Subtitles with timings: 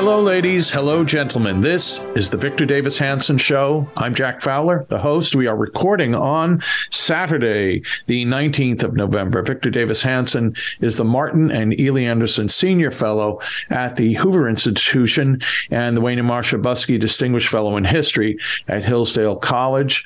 [0.00, 0.70] Hello, ladies.
[0.70, 1.60] Hello, gentlemen.
[1.60, 3.88] This is the Victor Davis Hanson Show.
[3.96, 5.34] I'm Jack Fowler, the host.
[5.34, 9.42] We are recording on Saturday, the 19th of November.
[9.42, 13.40] Victor Davis Hanson is the Martin and Illie Anderson Senior Fellow
[13.70, 15.40] at the Hoover Institution
[15.72, 20.04] and the Wayne and Marcia Buske Distinguished Fellow in History at Hillsdale College.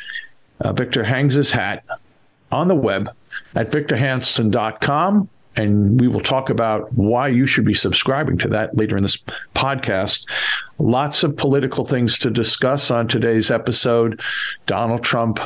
[0.63, 1.85] Uh, Victor hangs his hat
[2.51, 3.11] on the web
[3.55, 8.97] at victorhanson.com and we will talk about why you should be subscribing to that later
[8.97, 9.23] in this
[9.55, 10.27] podcast.
[10.79, 14.21] Lots of political things to discuss on today's episode.
[14.67, 15.39] Donald Trump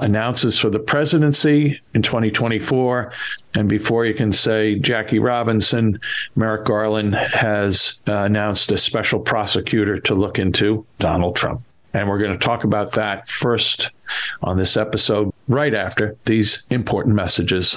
[0.00, 3.12] announces for the presidency in 2024.
[3.54, 6.00] And before you can say Jackie Robinson,
[6.34, 11.62] Merrick Garland has uh, announced a special prosecutor to look into Donald Trump.
[11.94, 13.90] And we're going to talk about that first
[14.42, 17.76] on this episode, right after these important messages.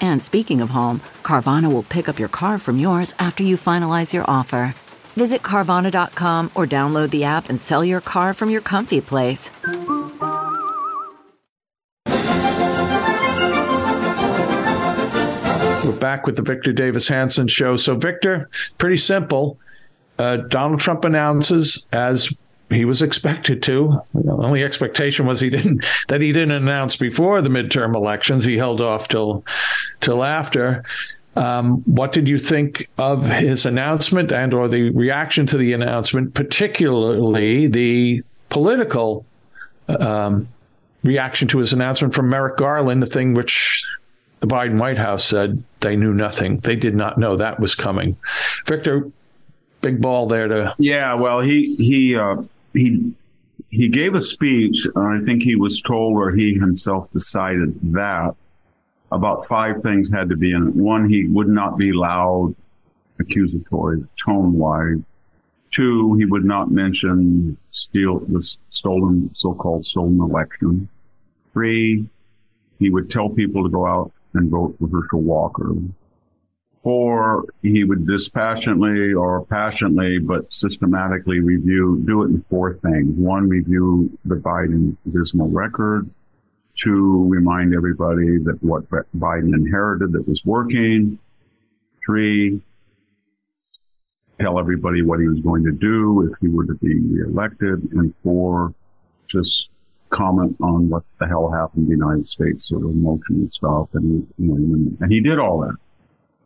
[0.00, 4.12] And speaking of home, Carvana will pick up your car from yours after you finalize
[4.12, 4.74] your offer.
[5.14, 9.50] Visit Carvana.com or download the app and sell your car from your comfy place.
[15.84, 17.76] We're back with the Victor Davis Hanson show.
[17.76, 19.58] So, Victor, pretty simple.
[20.18, 22.32] Uh, Donald Trump announces, as
[22.70, 24.00] he was expected to.
[24.14, 28.44] The only expectation was he didn't that he didn't announce before the midterm elections.
[28.44, 29.44] He held off till
[30.00, 30.84] till after.
[31.36, 36.34] Um, what did you think of his announcement and or the reaction to the announcement,
[36.34, 39.24] particularly the political
[39.88, 40.48] um,
[41.04, 43.84] reaction to his announcement from Merrick Garland, the thing which
[44.40, 46.58] the Biden White House said they knew nothing.
[46.58, 48.16] They did not know that was coming.
[48.66, 49.10] Victor,
[49.80, 50.74] big ball there to.
[50.78, 52.42] Yeah, well, he he uh,
[52.78, 53.12] he
[53.70, 54.86] he gave a speech.
[54.94, 58.34] And I think he was told, or he himself decided that
[59.10, 60.74] about five things had to be in it.
[60.74, 62.54] One, he would not be loud,
[63.18, 64.98] accusatory, tone wise.
[65.70, 68.40] Two, he would not mention steal the
[68.70, 70.88] stolen, so-called stolen election.
[71.52, 72.08] Three,
[72.78, 75.74] he would tell people to go out and vote for Herschel Walker.
[76.82, 83.16] Four, he would dispassionately or passionately, but systematically review, do it in four things.
[83.16, 86.08] One, review the Biden dismal record.
[86.76, 91.18] Two, remind everybody that what Biden inherited that was working.
[92.06, 92.60] Three,
[94.40, 98.14] tell everybody what he was going to do if he were to be reelected, and
[98.22, 98.72] four,
[99.28, 99.68] just
[100.10, 104.26] comment on what the hell happened in the United States, sort of emotional stuff, and
[104.38, 105.74] you know, and he did all that.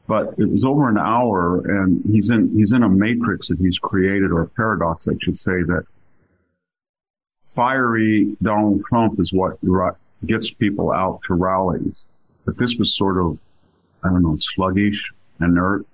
[0.07, 3.79] But it was over an hour, and he's in he's in a matrix that he's
[3.79, 5.85] created, or a paradox, I should say, that
[7.43, 9.59] fiery Donald Trump is what
[10.27, 12.09] gets people out to rallies.
[12.45, 13.39] But this was sort of,
[14.03, 15.87] I don't know, sluggish, inert.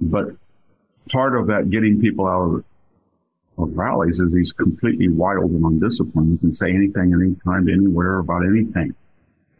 [0.00, 0.28] But
[1.10, 2.64] part of that getting people out of,
[3.58, 6.32] of rallies is he's completely wild and undisciplined.
[6.32, 8.94] He can say anything, anytime, anywhere about anything.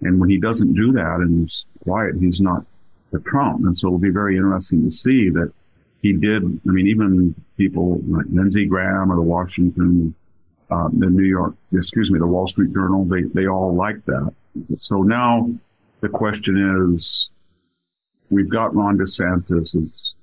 [0.00, 2.64] And when he doesn't do that and he's quiet, he's not
[3.12, 3.60] the Trump.
[3.64, 5.52] And so it'll be very interesting to see that
[6.02, 6.42] he did.
[6.42, 10.14] I mean, even people like Lindsey Graham or the Washington
[10.72, 14.32] uh, the New York, excuse me, the Wall Street Journal, they, they all like that.
[14.76, 15.50] So now
[16.00, 16.56] the question
[16.90, 17.30] is,
[18.30, 20.14] we've got Ron DeSantis as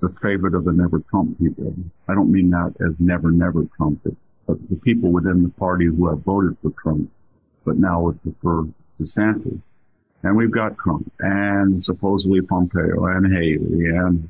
[0.00, 1.74] the favorite of the never Trump people.
[2.06, 4.00] I don't mean that as never, never Trump,
[4.46, 7.10] but the people within the party who have voted for Trump,
[7.64, 8.68] but now would prefer
[9.00, 9.60] DeSantis.
[10.22, 14.28] And we've got Trump and supposedly Pompeo and Haley and,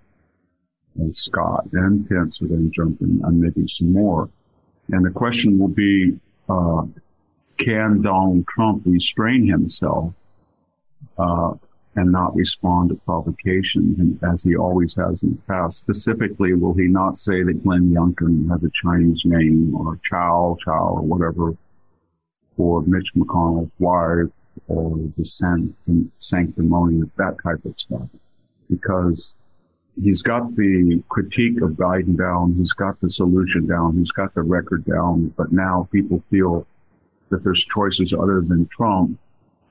[0.96, 4.29] and Scott and Pence are going to jump in and maybe some more.
[4.90, 6.19] And the question will be,
[6.49, 6.82] uh,
[7.58, 10.12] can Donald Trump restrain himself
[11.19, 11.55] uh,
[11.96, 15.79] and not respond to provocation as he always has in the past?
[15.79, 20.96] Specifically, will he not say that Glenn Youngkin has a Chinese name or Chow Chow
[20.96, 21.56] or whatever,
[22.58, 24.31] or Mitch McConnell's wife
[24.66, 25.25] or the
[26.19, 28.08] sanctimonious, that type of stuff?
[28.69, 29.34] Because
[30.02, 32.55] he's got the critique of Biden down.
[32.55, 33.96] He's got the solution down.
[33.96, 35.34] He's got the record down.
[35.37, 36.66] But now people feel
[37.31, 39.19] that there's choices other than Trump,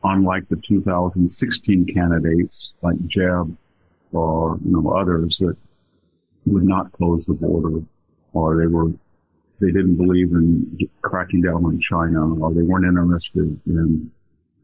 [0.03, 3.55] unlike the 2016 candidates like Jeb
[4.13, 5.55] or you know others that
[6.45, 7.83] would not close the border,
[8.33, 8.91] or they were
[9.59, 14.11] they didn't believe in cracking down on China, or they weren't interested in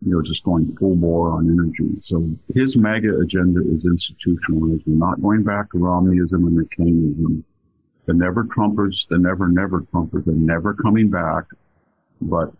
[0.06, 1.96] you know, just going full bore on energy.
[2.00, 7.44] So his MAGA agenda is institutionalism, not going back to Romneyism and McCainism.
[8.06, 11.46] The never Trumpers, the never, never Trumpers, are never coming back.
[12.22, 12.54] But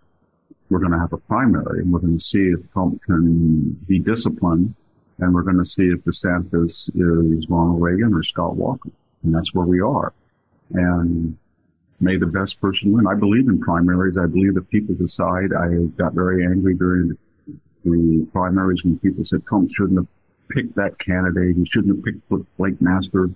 [0.70, 4.00] we're going to have a primary and we're going to see if Trump can be
[4.00, 4.74] disciplined
[5.20, 8.90] and we're going to see if DeSantis is Ronald Reagan or Scott Walker.
[9.24, 10.14] And that's where we are.
[10.72, 11.38] And
[12.00, 13.08] may the best person win.
[13.08, 14.18] I believe in primaries.
[14.18, 15.54] I believe that people decide.
[15.54, 17.18] I got very angry during the
[18.32, 20.08] primaries when people said Trump shouldn't have
[20.50, 21.56] picked that candidate.
[21.56, 23.30] He shouldn't have picked Blake Master.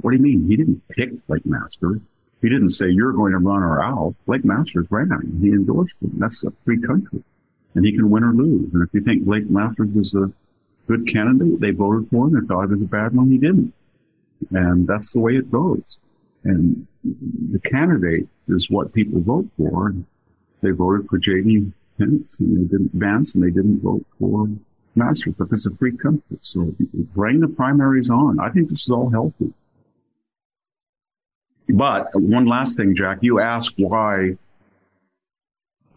[0.00, 0.48] What do you mean?
[0.48, 2.00] He didn't pick Blake Master.
[2.42, 4.14] He didn't say you're going to run or out.
[4.26, 5.38] Blake Masters ran.
[5.42, 6.12] He endorsed him.
[6.18, 7.22] That's a free country,
[7.74, 8.72] and he can win or lose.
[8.72, 10.32] And if you think Blake Masters was a
[10.86, 12.36] good candidate, they voted for him.
[12.36, 13.74] If thought he was a bad one, he didn't.
[14.50, 16.00] And that's the way it goes.
[16.44, 19.94] And the candidate is what people vote for.
[20.62, 24.48] They voted for J.D and they didn't advance and they didn't vote for
[24.94, 25.34] Masters.
[25.38, 26.74] But this is a free country, so
[27.14, 28.40] bring the primaries on.
[28.40, 29.52] I think this is all healthy.
[31.68, 34.36] But one last thing, Jack, you asked why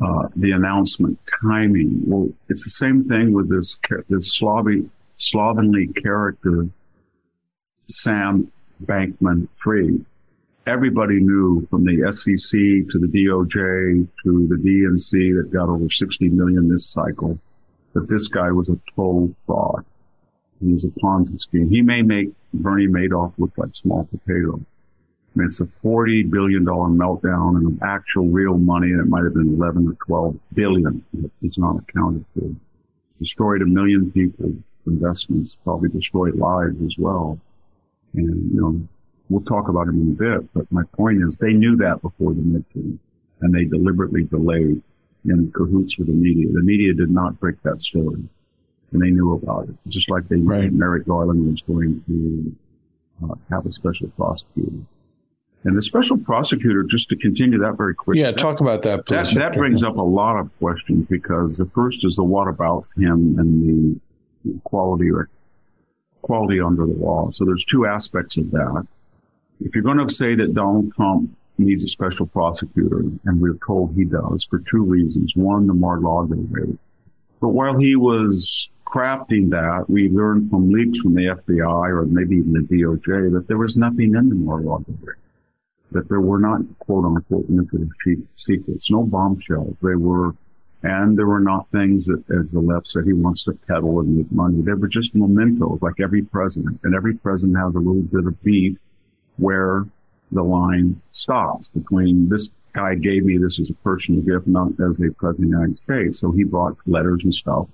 [0.02, 2.02] uh, the announcement timing.
[2.06, 3.80] Well, it's the same thing with this
[4.10, 4.84] this Slavic,
[5.16, 6.68] slovenly character,
[7.88, 8.52] Sam
[8.86, 10.06] Bankman Fried
[10.66, 12.60] everybody knew from the SEC
[12.92, 17.40] to the DOJ to the DNC that got over 60 million this cycle
[17.94, 19.86] that this guy was a total fraud.
[20.60, 21.70] He was a Ponzi scheme.
[21.70, 24.56] He may make Bernie Madoff look like small potato.
[24.56, 29.34] I mean, it's a $40 billion meltdown and actual real money, and it might have
[29.34, 31.04] been 11 or 12 billion.
[31.42, 32.50] It's not accounted for.
[33.20, 37.40] Destroyed a million people's investments, probably destroyed lives as well.
[38.14, 38.88] And, you know,
[39.30, 42.34] We'll talk about him in a bit, but my point is they knew that before
[42.34, 42.98] the midterm
[43.42, 44.82] and they deliberately delayed
[45.26, 46.48] in cahoots with the media.
[46.52, 48.24] The media did not break that story
[48.92, 50.66] and they knew about it, just like they right.
[50.66, 52.56] knew Merrick Garland was going to
[53.26, 54.86] uh, have a special prosecutor.
[55.66, 58.22] And the special prosecutor, just to continue that very quickly.
[58.22, 59.34] Yeah, talk about that, please.
[59.34, 62.86] That, that brings up a lot of questions because the first is the what about
[62.98, 64.00] him and
[64.44, 65.30] the quality or
[66.22, 67.30] quality under the law.
[67.30, 68.88] So there's two aspects of that.
[69.60, 73.96] If you're going to say that Donald Trump needs a special prosecutor, and we're told
[73.96, 75.34] he does for two reasons.
[75.36, 76.78] One, the Mar-a-Lago raid.
[77.40, 82.38] But while he was crafting that, we learned from leaks from the FBI or maybe
[82.38, 85.18] even the DOJ that there was nothing in the Mar-a-Lago raid.
[85.92, 87.88] That there were not quote unquote nuclear
[88.34, 89.80] secrets, no bombshells.
[89.80, 90.36] They were,
[90.82, 94.18] and there were not things that, as the left said, he wants to peddle and
[94.18, 94.62] make money.
[94.62, 96.80] They were just mementos, like every president.
[96.84, 98.78] And every president has a little bit of beef
[99.38, 99.86] where
[100.32, 105.00] the line stops between this guy gave me this as a personal gift, not as
[105.00, 106.20] a president of the United States.
[106.20, 107.68] So he brought letters and stuff.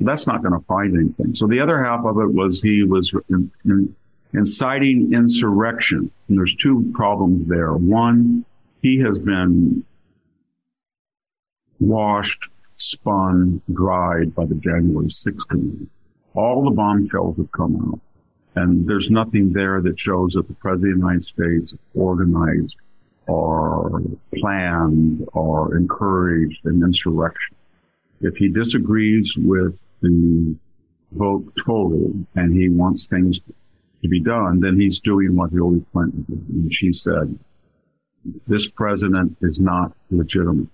[0.00, 1.34] That's not going to find anything.
[1.34, 3.94] So the other half of it was he was in, in,
[4.32, 6.10] inciting insurrection.
[6.28, 7.74] And there's two problems there.
[7.74, 8.44] One,
[8.80, 9.84] he has been
[11.80, 15.88] washed, spun, dried by the January 6th committee.
[16.34, 18.00] All the bombshells have come out.
[18.58, 22.76] And there's nothing there that shows that the President of the United States organized
[23.28, 24.02] or
[24.34, 27.54] planned or encouraged an insurrection.
[28.20, 30.56] If he disagrees with the
[31.12, 36.24] vote total and he wants things to be done, then he's doing what Hillary Clinton
[36.28, 36.48] did.
[36.48, 37.38] And she said,
[38.48, 40.66] this president is not legitimate.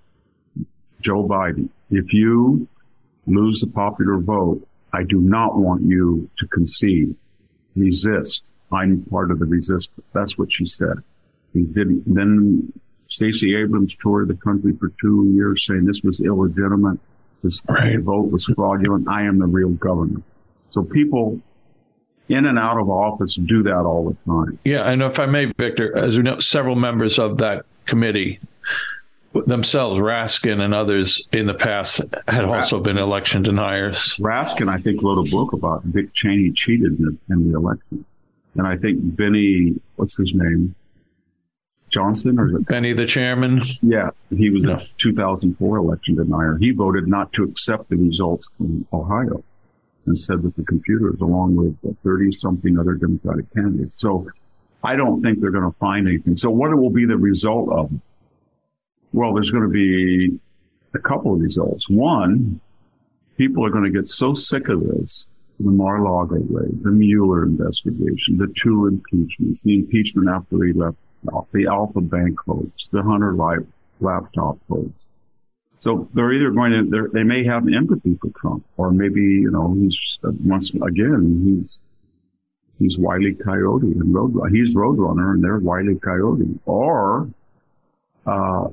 [1.03, 2.67] Joe Biden, if you
[3.27, 7.15] lose the popular vote, I do not want you to concede.
[7.77, 8.47] Resist.
[8.73, 10.07] I'm part of the resistance.
[10.13, 11.03] That's what she said.
[11.53, 12.03] He didn't.
[12.13, 12.73] then
[13.07, 16.99] Stacey Abrams toured the country for two years saying this was illegitimate.
[17.43, 18.01] This right.
[18.01, 19.07] vote was fraudulent.
[19.09, 20.23] I am the real governor.
[20.71, 21.41] So people
[22.29, 24.59] in and out of office do that all the time.
[24.65, 28.41] Yeah, and if I may, Victor, as we know, several members of that committee
[29.47, 34.17] themselves, Raskin and others in the past had also been election deniers.
[34.17, 38.05] Raskin, I think, wrote a book about Dick Cheney cheated in the, in the election.
[38.57, 40.75] And I think Benny, what's his name?
[41.89, 43.63] Johnson or Benny the chairman?
[43.81, 44.75] Yeah, he was no.
[44.75, 46.57] a 2004 election denier.
[46.59, 49.45] He voted not to accept the results from Ohio
[50.07, 54.01] and said that the computers, along with 30 something other Democratic candidates.
[54.01, 54.29] So
[54.83, 56.37] I don't think they're going to find anything.
[56.37, 57.91] So what will be the result of
[59.15, 60.41] well, there's going to be
[60.95, 61.89] a couple of results.
[61.89, 62.61] One,
[63.39, 65.29] people are going to get so sick of this,
[65.61, 70.97] the Mar-a-Lago raid, the Mueller investigation, the two impeachments, the impeachment after he left
[71.53, 73.65] the Alpha Bank hoax, the Hunter Live
[74.01, 75.09] laptop hoax.
[75.79, 79.75] So they're either going to, they may have empathy for Trump, or maybe, you know,
[79.75, 81.81] he's, once again, he's,
[82.81, 86.59] he's Wiley Coyote and Road, he's Roadrunner and they're Wiley Coyote.
[86.67, 87.31] Or,
[88.27, 88.69] uh,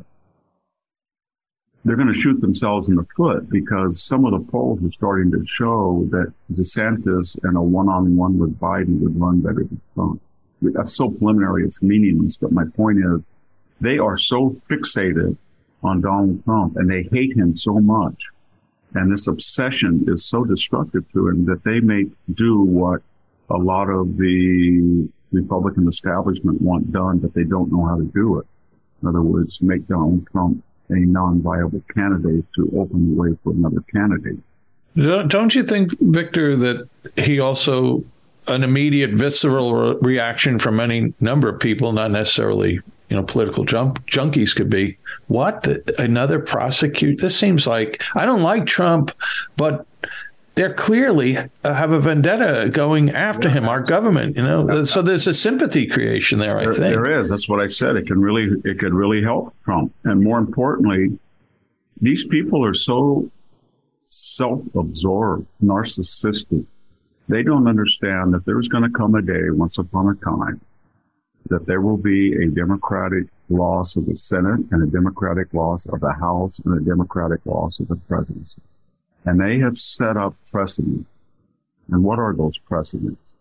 [1.83, 5.31] they're going to shoot themselves in the foot because some of the polls are starting
[5.31, 10.21] to show that DeSantis and a one-on-one with Biden would run better than Trump.
[10.61, 12.37] That's so preliminary, it's meaningless.
[12.37, 13.31] But my point is,
[13.79, 15.35] they are so fixated
[15.83, 18.27] on Donald Trump and they hate him so much.
[18.93, 23.01] And this obsession is so destructive to him that they may do what
[23.49, 28.37] a lot of the Republican establishment want done, but they don't know how to do
[28.39, 28.45] it.
[29.01, 33.83] In other words, make Donald Trump a non-viable candidate to open the way for another
[33.93, 34.39] candidate.
[34.95, 38.03] Don't you think, Victor, that he also
[38.47, 42.79] an immediate visceral reaction from any number of people, not necessarily
[43.11, 45.67] you know political junkies could be what
[45.99, 49.11] another prosecute this seems like i don't like trump
[49.57, 49.85] but
[50.55, 54.35] they're clearly uh, have a vendetta going after him, our government.
[54.35, 56.57] You know, so there's a sympathy creation there.
[56.57, 57.29] I there, think there is.
[57.29, 57.95] That's what I said.
[57.95, 59.93] It can really, it could really help Trump.
[60.03, 61.17] And more importantly,
[62.01, 63.29] these people are so
[64.09, 66.65] self-absorbed, narcissistic.
[67.29, 70.59] They don't understand that there's going to come a day, once upon a time,
[71.47, 76.01] that there will be a Democratic loss of the Senate and a Democratic loss of
[76.01, 78.61] the House and a Democratic loss of the presidency.
[79.25, 81.09] And they have set up precedents.
[81.89, 83.35] And what are those precedents?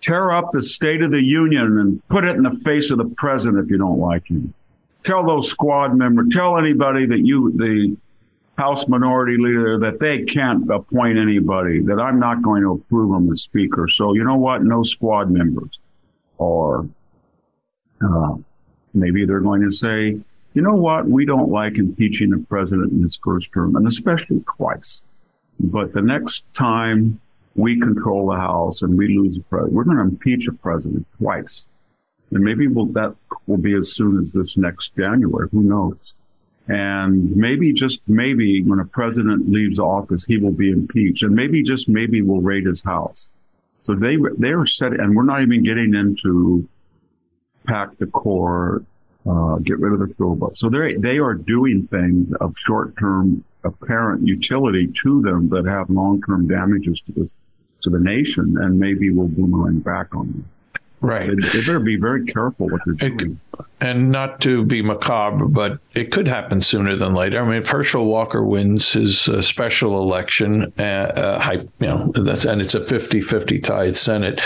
[0.00, 3.08] Tear up the State of the Union and put it in the face of the
[3.16, 4.52] president if you don't like him.
[5.04, 7.96] Tell those squad members, tell anybody that you, the
[8.58, 13.30] House Minority Leader, that they can't appoint anybody, that I'm not going to approve them
[13.30, 13.88] as Speaker.
[13.88, 14.62] So you know what?
[14.62, 15.80] No squad members.
[16.38, 16.88] Or
[18.04, 18.34] uh,
[18.92, 20.20] maybe they're going to say,
[20.54, 21.08] you know what?
[21.08, 25.02] We don't like impeaching a president in his first term, and especially twice.
[25.60, 27.20] But the next time
[27.54, 31.06] we control the House and we lose a president, we're going to impeach a president
[31.18, 31.68] twice.
[32.30, 33.14] And maybe we'll, that
[33.46, 35.48] will be as soon as this next January.
[35.52, 36.16] Who knows?
[36.68, 41.22] And maybe just maybe when a president leaves office, he will be impeached.
[41.24, 43.30] And maybe just maybe we'll raid his house.
[43.82, 46.68] So they, they are set, and we're not even getting into
[47.66, 48.84] pack the court,
[49.28, 50.54] uh, get rid of the filibuster.
[50.54, 55.90] So they they are doing things of short term apparent utility to them that have
[55.90, 57.36] long-term damages to this
[57.82, 60.48] to the nation and maybe will boomerang back on them.
[61.00, 61.28] Right.
[61.28, 63.40] They, they, better be very careful what they're doing.
[63.58, 67.42] It, and not to be macabre, but it could happen sooner than later.
[67.42, 72.60] I mean, if Herschel Walker wins his uh, special election, uh, uh, you know, and
[72.60, 74.40] it's a 50 50 tied Senate,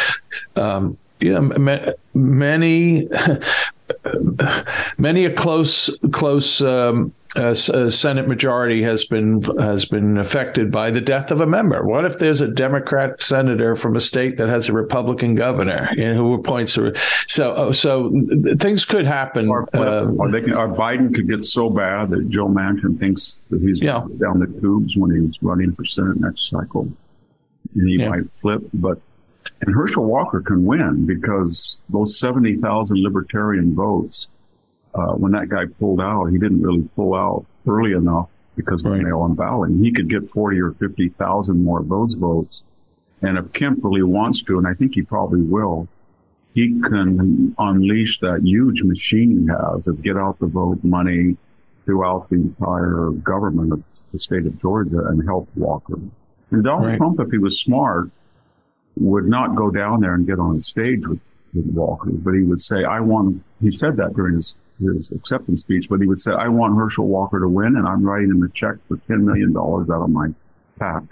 [0.56, 1.40] um, yeah,
[2.14, 3.08] many,
[4.98, 10.90] many a close, close um, uh, uh, Senate majority has been has been affected by
[10.90, 11.84] the death of a member.
[11.84, 16.04] What if there's a Democrat senator from a state that has a Republican governor you
[16.04, 16.94] know, who appoints her?
[17.26, 18.10] So, oh, so
[18.58, 19.48] things could happen.
[19.48, 23.60] Or, uh, or, can, or, Biden could get so bad that Joe Manchin thinks that
[23.60, 24.06] he's yeah.
[24.18, 26.90] down the tubes when he's running for Senate next cycle,
[27.74, 28.08] and he yeah.
[28.08, 28.62] might flip.
[28.72, 29.00] But
[29.62, 34.28] and Herschel Walker can win because those 70,000 libertarian votes,
[34.94, 38.92] uh, when that guy pulled out, he didn't really pull out early enough because of
[38.92, 38.98] right.
[38.98, 39.82] the mail-in balloting.
[39.82, 42.64] He could get 40 or 50,000 more of those votes.
[43.22, 45.88] And if Kemp really wants to, and I think he probably will,
[46.54, 51.36] he can unleash that huge machine he has of get out the vote money
[51.84, 53.82] throughout the entire government of
[54.12, 55.98] the state of Georgia and help Walker.
[56.50, 56.96] And Donald right.
[56.96, 58.10] Trump, if he was smart,
[58.96, 61.20] would not go down there and get on stage with,
[61.54, 65.60] with Walker, but he would say, I want, he said that during his, his acceptance
[65.60, 68.42] speech, but he would say, I want Herschel Walker to win and I'm writing him
[68.42, 70.28] a check for $10 million out of my
[70.78, 71.02] PAC.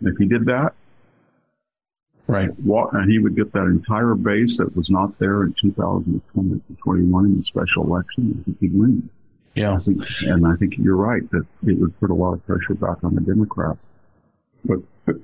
[0.00, 0.74] And if he did that,
[2.28, 2.50] Right.
[2.58, 7.42] And he would get that entire base that was not there in 2021 in the
[7.42, 8.38] special election.
[8.38, 9.08] I think he'd win.
[9.54, 9.72] Yeah.
[9.72, 12.74] I think, and I think you're right that it would put a lot of pressure
[12.74, 13.90] back on the Democrats.
[14.62, 15.16] But, but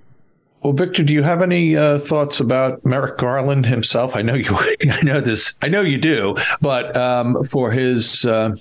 [0.64, 4.16] well, Victor, do you have any uh, thoughts about Merrick Garland himself?
[4.16, 4.56] I know you,
[4.90, 8.56] I know this, I know you do, but um, for his uh,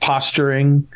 [0.00, 0.86] posturing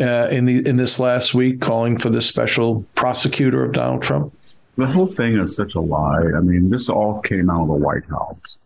[0.00, 4.36] uh, in the in this last week, calling for the special prosecutor of Donald Trump.
[4.76, 6.24] The whole thing is such a lie.
[6.36, 8.58] I mean, this all came out of the White House.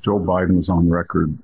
[0.00, 1.36] Joe Biden was on record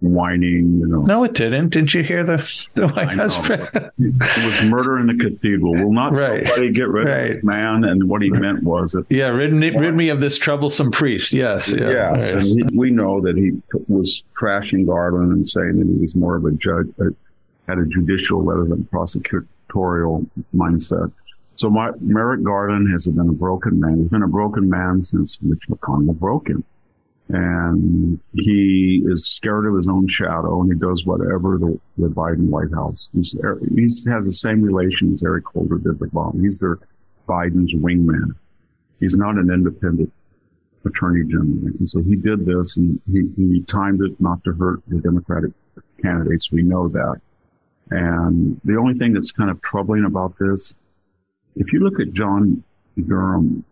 [0.00, 1.02] whining, you know.
[1.02, 1.70] No, it didn't.
[1.70, 2.36] Didn't you hear the,
[2.74, 3.38] the White House?
[3.48, 5.74] it was murder in the cathedral.
[5.74, 6.46] Will not right.
[6.46, 7.12] somebody get rid right.
[7.12, 7.84] of this man?
[7.84, 9.06] And what he meant was it.
[9.08, 11.32] Yeah, rid, rid me of this troublesome priest.
[11.32, 11.72] Yes.
[11.72, 12.34] Yeah, yes.
[12.34, 12.42] Right.
[12.42, 16.44] He, we know that he was trashing Garland and saying that he was more of
[16.44, 16.88] a judge,
[17.66, 21.12] had a judicial rather than prosecutorial mindset.
[21.54, 24.00] So my, Merrick Garland has been a broken man.
[24.00, 26.64] He's been a broken man since Mitch McConnell broke him
[27.28, 32.48] and he is scared of his own shadow and he does whatever the, the Biden
[32.48, 33.10] White House.
[33.12, 36.40] He's, he has the same relation as Eric Holder did with Obama.
[36.40, 36.78] He's their
[37.28, 38.36] Biden's wingman.
[39.00, 40.12] He's not an independent
[40.84, 41.72] attorney general.
[41.78, 45.50] And so he did this and he, he timed it not to hurt the Democratic
[46.00, 46.52] candidates.
[46.52, 47.20] We know that.
[47.90, 50.76] And the only thing that's kind of troubling about this,
[51.56, 52.62] if you look at John
[53.04, 53.64] Durham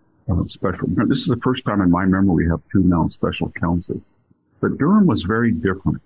[0.45, 0.89] special.
[1.07, 4.01] This is the first time in my memory we have two now special counsel.
[4.61, 6.01] But Durham was very different.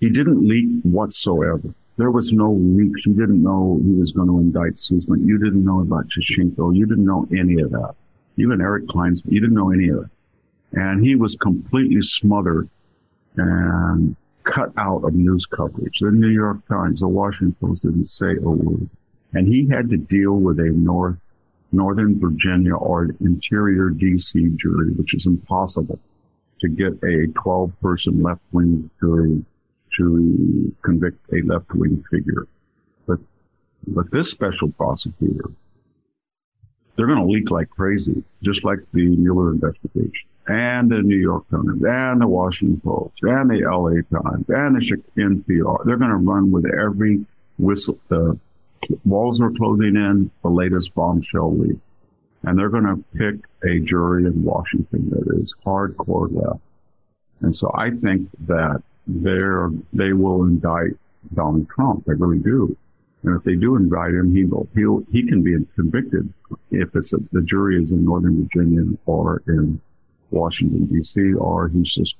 [0.00, 1.74] He didn't leak whatsoever.
[1.96, 3.06] There was no leaks.
[3.06, 5.26] You didn't know he was going to indict Sussmann.
[5.26, 6.74] You didn't know about Chishchenko.
[6.74, 7.94] You didn't know any of that.
[8.38, 10.10] Even Eric Klein's, you didn't know any of it.
[10.72, 12.68] And he was completely smothered
[13.36, 16.00] and cut out of news coverage.
[16.00, 18.88] The New York Times, the Washington Post didn't say a word.
[19.34, 21.32] And he had to deal with a North
[21.72, 25.98] Northern Virginia or interior DC jury, which is impossible
[26.60, 29.44] to get a 12 person left wing jury
[29.96, 32.46] to convict a left wing figure.
[33.06, 33.18] But,
[33.86, 35.50] but this special prosecutor,
[36.96, 41.48] they're going to leak like crazy, just like the Mueller investigation and the New York
[41.50, 45.84] Times and the Washington Post and the LA Times and the NPR.
[45.84, 47.24] They're going to run with every
[47.58, 48.32] whistle, uh,
[49.04, 51.78] walls are closing in, the latest bombshell leak.
[52.42, 56.60] And they're going to pick a jury in Washington that is hardcore left.
[57.40, 60.92] And so I think that they're, they will indict
[61.34, 62.04] Donald Trump.
[62.06, 62.76] They really do.
[63.22, 66.32] And if they do indict him, he will, he'll, he can be convicted
[66.70, 69.80] if it's a, the jury is in Northern Virginia or in
[70.30, 72.16] Washington DC, or he's just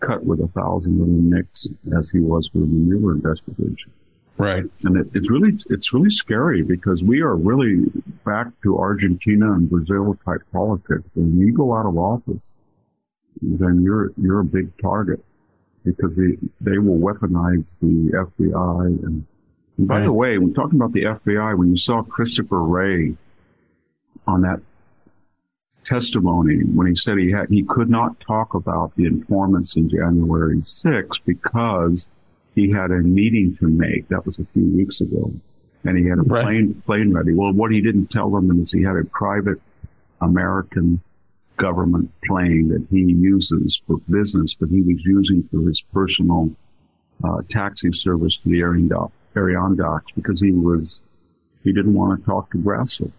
[0.00, 3.92] cut with a thousand little nicks as he was with the Mueller investigation.
[4.40, 4.64] Right.
[4.84, 7.84] And it, it's really, it's really scary because we are really
[8.24, 11.14] back to Argentina and Brazil type politics.
[11.16, 12.54] And when you go out of office,
[13.42, 15.22] then you're, you're a big target
[15.84, 18.86] because they, they will weaponize the FBI.
[19.04, 19.26] And,
[19.76, 20.04] and by right.
[20.04, 23.14] the way, when talking about the FBI, when you saw Christopher Wray
[24.26, 24.60] on that
[25.84, 30.62] testimony, when he said he had, he could not talk about the informants in January
[30.62, 32.08] 6 because
[32.60, 34.08] he had a meeting to make.
[34.08, 35.32] That was a few weeks ago.
[35.84, 36.44] And he had a right.
[36.44, 37.32] plane, plane ready.
[37.32, 39.60] Well, what he didn't tell them is he had a private
[40.20, 41.00] American
[41.56, 46.50] government plane that he uses for business, but he was using for his personal
[47.24, 48.62] uh, taxi service to the
[49.36, 51.02] Adirondacks because he was,
[51.64, 53.12] he didn't want to talk to Grassley.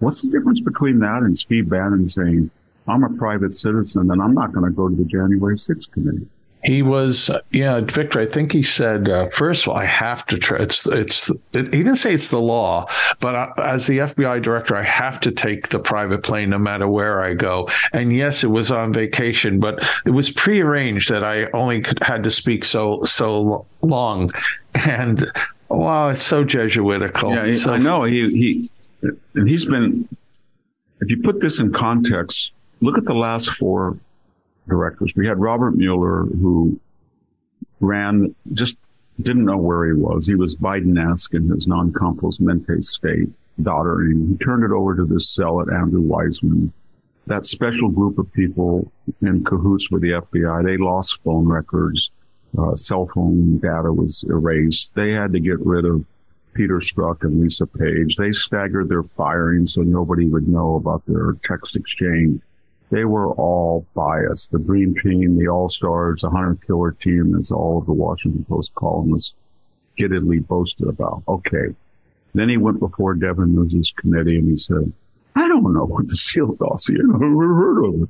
[0.00, 2.50] What's the difference between that and Steve Bannon saying,
[2.86, 6.28] I'm a private citizen and I'm not going to go to the January 6th committee.
[6.64, 8.20] He was, yeah, Victor.
[8.20, 10.38] I think he said uh, first of all, I have to.
[10.38, 11.30] Try, it's it's.
[11.52, 12.88] It, he didn't say it's the law,
[13.20, 16.88] but I, as the FBI director, I have to take the private plane no matter
[16.88, 17.68] where I go.
[17.92, 22.24] And yes, it was on vacation, but it was prearranged that I only could, had
[22.24, 24.32] to speak so so long.
[24.86, 25.30] And
[25.68, 27.30] wow, it's so Jesuitical.
[27.30, 28.70] Yeah, he, so, I know he he,
[29.34, 30.08] and he's been.
[31.00, 33.98] If you put this in context, look at the last four
[34.68, 35.14] directors.
[35.16, 36.78] We had Robert Mueller, who
[37.80, 38.78] ran, just
[39.20, 40.26] didn't know where he was.
[40.26, 43.28] He was Biden-esque in his non compos mentis state,
[43.62, 44.28] doddering.
[44.30, 46.72] He turned it over to this cell at Andrew Weissmann.
[47.26, 48.90] That special group of people
[49.22, 52.10] in cahoots with the FBI, they lost phone records.
[52.56, 54.94] Uh, cell phone data was erased.
[54.94, 56.04] They had to get rid of
[56.52, 58.16] Peter Strzok and Lisa Page.
[58.16, 62.40] They staggered their firing so nobody would know about their text exchange
[62.90, 64.52] they were all biased.
[64.52, 68.44] The Dream Team, the All Stars, the Hunter Killer Team, as all of the Washington
[68.44, 69.34] Post columnists
[69.96, 71.22] giddily boasted about.
[71.28, 71.74] Okay.
[72.34, 74.92] Then he went before Devin Nunes' committee and he said,
[75.36, 78.08] I don't know what the Steele dossier, I've never heard of it.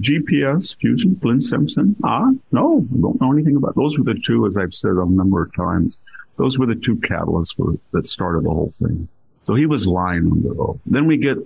[0.00, 1.94] GPS, Fusion, Flint Simpson?
[2.04, 3.74] Ah, no, I don't know anything about.
[3.76, 6.00] Those were the two, as I've said a number of times,
[6.36, 9.08] those were the two catalysts for, that started the whole thing.
[9.42, 10.80] So he was lying under oath.
[10.86, 11.36] Then we get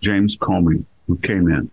[0.00, 1.70] James Comey, who came in.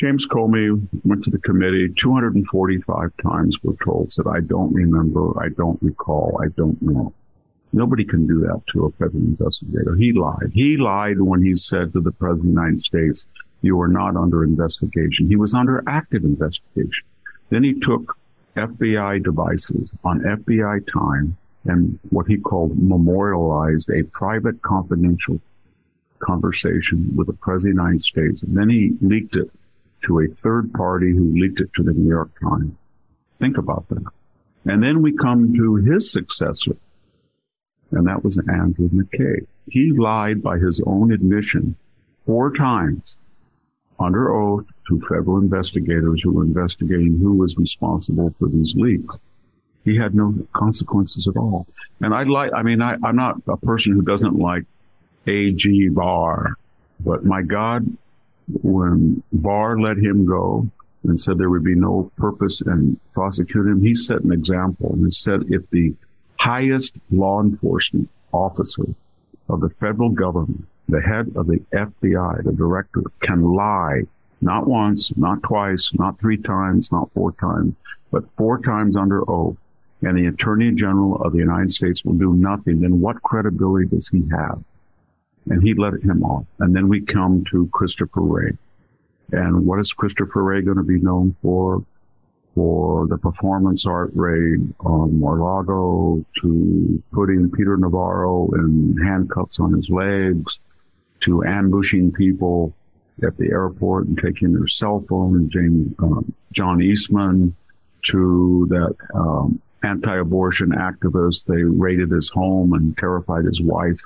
[0.00, 5.50] James Comey went to the committee 245 times, we're told, said, I don't remember, I
[5.50, 7.12] don't recall, I don't know.
[7.74, 9.94] Nobody can do that to a federal investigator.
[9.96, 10.52] He lied.
[10.54, 13.26] He lied when he said to the President of the United States,
[13.60, 15.28] you are not under investigation.
[15.28, 17.06] He was under active investigation.
[17.50, 18.16] Then he took
[18.56, 21.36] FBI devices on FBI time
[21.66, 25.42] and what he called memorialized a private confidential
[26.20, 28.42] conversation with the President of the United States.
[28.42, 29.50] And then he leaked it
[30.06, 32.72] to a third party who leaked it to the New York Times.
[33.38, 34.04] Think about that.
[34.66, 36.76] And then we come to his successor,
[37.90, 39.46] and that was Andrew McCabe.
[39.68, 41.76] He lied by his own admission
[42.14, 43.18] four times
[43.98, 49.18] under oath to federal investigators who were investigating who was responsible for these leaks.
[49.84, 51.66] He had no consequences at all.
[52.00, 54.64] And I'd like, I mean, I, I'm not a person who doesn't like
[55.26, 56.54] AG Barr,
[57.00, 57.86] but my God,
[58.62, 60.70] when Barr let him go
[61.04, 65.04] and said there would be no purpose in prosecuting him, he set an example and
[65.04, 65.94] he said if the
[66.38, 68.84] highest law enforcement officer
[69.48, 74.00] of the federal government, the head of the FBI, the director, can lie
[74.40, 77.74] not once, not twice, not three times, not four times,
[78.10, 79.62] but four times under oath,
[80.02, 84.08] and the Attorney General of the United States will do nothing, then what credibility does
[84.08, 84.62] he have?
[85.48, 86.44] And he let him off.
[86.58, 88.52] And then we come to Christopher Wray.
[89.32, 91.84] And what is Christopher Wray going to be known for?
[92.54, 99.88] For the performance art raid on Mar-Lago, to putting Peter Navarro in handcuffs on his
[99.88, 100.58] legs,
[101.20, 102.74] to ambushing people
[103.22, 107.54] at the airport and taking their cell phone, and um, John Eastman,
[108.02, 111.46] to that um, anti-abortion activist.
[111.46, 114.00] They raided his home and terrified his wife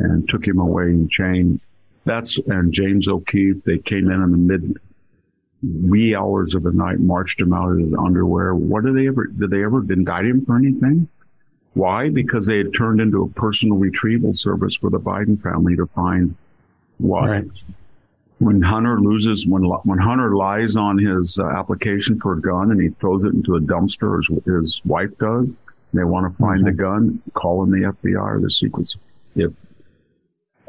[0.00, 1.68] and took him away in chains.
[2.04, 3.62] That's and James O'Keefe.
[3.64, 4.78] They came in in the mid
[5.62, 8.54] wee hours of the night, marched him out in his underwear.
[8.54, 9.26] What did they ever?
[9.26, 11.08] Did they ever indict him for anything?
[11.74, 12.08] Why?
[12.08, 16.34] Because they had turned into a personal retrieval service for the Biden family to find
[16.98, 17.28] what.
[17.28, 17.44] Right.
[18.40, 22.80] When Hunter loses, when when Hunter lies on his uh, application for a gun and
[22.80, 25.56] he throws it into a dumpster, as his wife does,
[25.92, 26.66] they want to find mm-hmm.
[26.66, 28.94] the gun, call in the FBI or the Secret.
[29.34, 29.52] If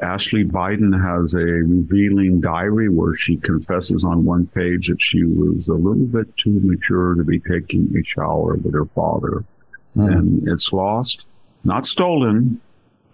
[0.02, 5.68] Ashley Biden has a revealing diary where she confesses on one page that she was
[5.68, 9.44] a little bit too mature to be taking a shower with her father.
[9.96, 10.12] Mm.
[10.12, 11.26] And it's lost,
[11.64, 12.60] not stolen,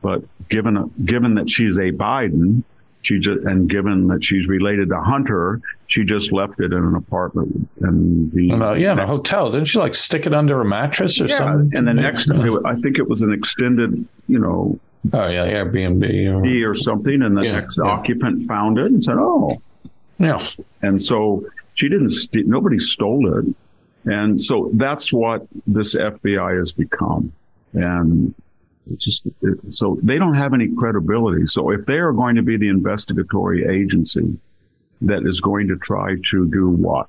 [0.02, 2.62] but given, given that she's a Biden,
[3.02, 6.96] she just, and given that she's related to Hunter, she just left it in an
[6.96, 7.68] apartment.
[7.80, 9.50] And the uh, yeah, in a hotel.
[9.50, 11.78] Didn't she like stick it under a mattress or yeah, something?
[11.78, 14.80] And the next, I think it was an extended, you know,
[15.12, 17.90] Oh yeah, Airbnb or, or something, and the yeah, next yeah.
[17.90, 19.60] occupant found it and said, "Oh,
[20.18, 20.44] yeah."
[20.82, 22.08] And so she didn't.
[22.08, 23.54] St- nobody stole it,
[24.04, 27.32] and so that's what this FBI has become,
[27.72, 28.34] and
[28.96, 31.46] just it, so they don't have any credibility.
[31.46, 34.38] So if they are going to be the investigatory agency
[35.02, 37.08] that is going to try to do what?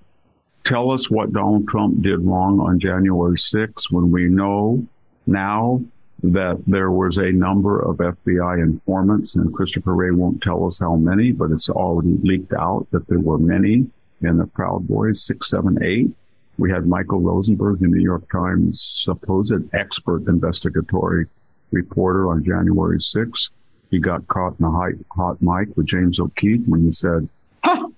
[0.64, 4.86] Tell us what Donald Trump did wrong on January 6th when we know
[5.26, 5.82] now
[6.23, 10.95] that there was a number of FBI informants, and Christopher Wray won't tell us how
[10.95, 13.88] many, but it's already leaked out that there were many
[14.21, 16.10] in the Proud Boys, six, seven, eight.
[16.58, 21.27] We had Michael Rosenberg, the New York Times supposed expert investigatory
[21.71, 23.51] reporter on January 6th.
[23.91, 27.30] He got caught in a hot, hot mic with James O'Keefe when he said,
[27.63, 27.89] huh,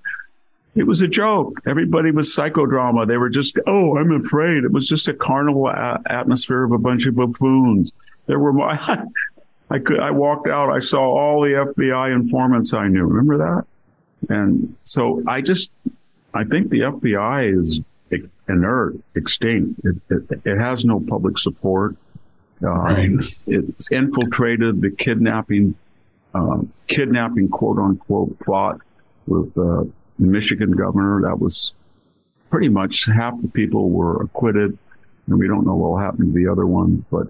[0.76, 1.60] it was a joke.
[1.66, 3.08] Everybody was psychodrama.
[3.08, 4.66] They were just, oh, I'm afraid.
[4.66, 7.94] It was just a carnival a- atmosphere of a bunch of buffoons.
[8.30, 8.78] There were, my,
[9.72, 10.72] I could, I walked out.
[10.72, 13.06] I saw all the FBI informants I knew.
[13.06, 13.66] Remember that?
[14.30, 15.72] And so I just,
[16.36, 17.82] I think the FBI is
[18.48, 19.82] inert, extinct.
[19.84, 21.96] It, it, it has no public support.
[22.62, 23.10] Um, right.
[23.48, 25.74] It's infiltrated the kidnapping,
[26.36, 28.80] uh, kidnapping quote unquote plot
[29.26, 29.86] with uh,
[30.20, 31.22] the Michigan governor.
[31.24, 31.74] That was
[32.52, 34.78] pretty much half the people were acquitted,
[35.26, 37.06] and we don't know what will happen to the other one.
[37.10, 37.28] But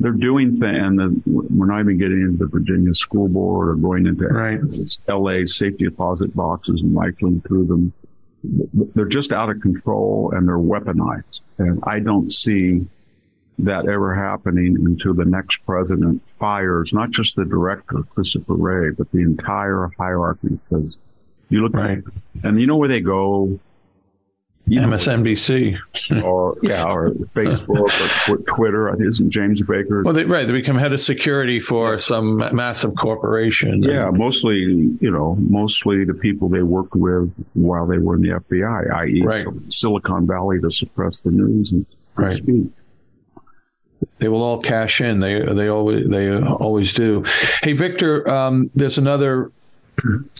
[0.00, 4.06] they're doing things, and we're not even getting into the Virginia School Board or going
[4.06, 4.60] into right.
[5.08, 7.92] LA safety deposit boxes and rifling through them.
[8.94, 11.42] They're just out of control and they're weaponized.
[11.58, 12.86] And I don't see
[13.60, 19.10] that ever happening until the next president fires not just the director, Christopher Wray, but
[19.12, 20.58] the entire hierarchy.
[20.68, 20.98] Because
[21.48, 22.02] you look right,
[22.42, 23.60] and you know where they go.
[24.68, 25.78] MSNBC,
[26.24, 28.88] or yeah, or Facebook or Twitter.
[28.88, 30.02] I think isn't James Baker.
[30.02, 33.82] Well, they, right, they become head of security for some massive corporation.
[33.82, 38.30] Yeah, mostly, you know, mostly the people they worked with while they were in the
[38.30, 39.46] FBI, i.e., right.
[39.68, 41.84] Silicon Valley to suppress the news and
[42.16, 42.32] right.
[42.32, 42.70] speech
[44.18, 45.18] they will all cash in.
[45.18, 47.24] They they always they always do.
[47.62, 49.50] Hey Victor, um, there's another.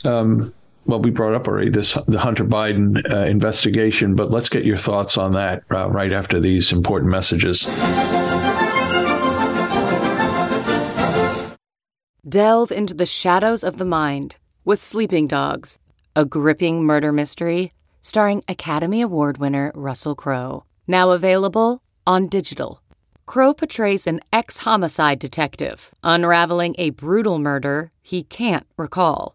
[0.05, 0.53] Um,
[0.87, 4.77] well, we brought up already this the Hunter Biden uh, investigation, but let's get your
[4.77, 7.67] thoughts on that uh, right after these important messages.
[12.29, 15.79] Delve into the shadows of the mind with Sleeping Dogs,
[16.17, 20.65] a gripping murder mystery starring Academy Award winner Russell Crowe.
[20.87, 22.83] Now available on digital.
[23.27, 29.35] Crowe portrays an ex homicide detective unraveling a brutal murder he can't recall.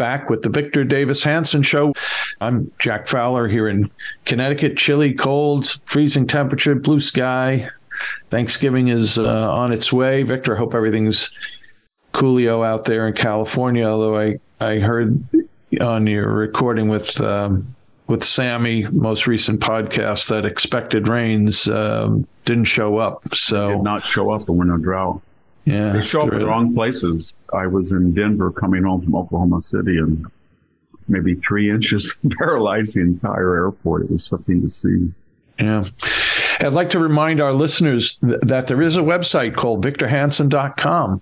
[0.00, 1.92] Back with the Victor Davis Hanson Show.
[2.40, 3.90] I'm Jack Fowler here in
[4.24, 4.78] Connecticut.
[4.78, 7.68] Chilly, cold, freezing temperature, blue sky.
[8.30, 10.22] Thanksgiving is uh, on its way.
[10.22, 11.30] Victor, I hope everything's
[12.14, 13.84] coolio out there in California.
[13.84, 15.22] Although I, I heard
[15.82, 22.64] on your recording with um, with Sammy, most recent podcast, that expected rains um, didn't
[22.64, 23.34] show up.
[23.34, 25.20] So did not show up, but we're no drought.
[25.66, 27.34] Yeah, they show up in the wrong places.
[27.52, 30.26] I was in Denver coming home from Oklahoma City, and
[31.08, 34.04] maybe three inches paralyzed the entire airport.
[34.04, 35.12] It was something to see.
[35.58, 35.84] Yeah.
[36.60, 41.20] I'd like to remind our listeners th- that there is a website called victorhanson.com.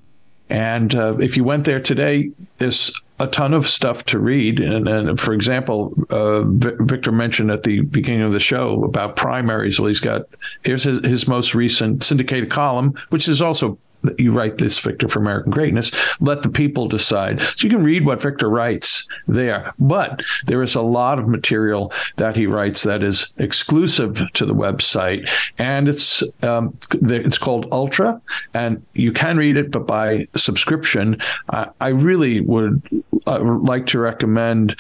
[0.51, 4.61] And uh, if you went there today, there's a ton of stuff to read.
[4.61, 9.17] And, and for example, uh, v- Victor mentioned at the beginning of the show about
[9.17, 9.79] primaries.
[9.79, 10.23] Well, he's got
[10.63, 13.79] here's his, his most recent syndicated column, which is also
[14.17, 15.91] you write this, Victor, for American Greatness.
[16.21, 17.41] Let the people decide.
[17.41, 21.93] So you can read what Victor writes there, but there is a lot of material
[22.17, 28.21] that he writes that is exclusive to the website, and it's um, it's called Ultra,
[28.55, 31.17] and you can read it, but by subscription.
[31.51, 32.83] I, I really would
[33.27, 34.79] uh, like to recommend.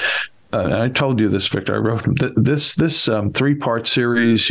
[0.51, 1.75] Uh, I told you this, Victor.
[1.75, 4.51] I wrote this this um, three part series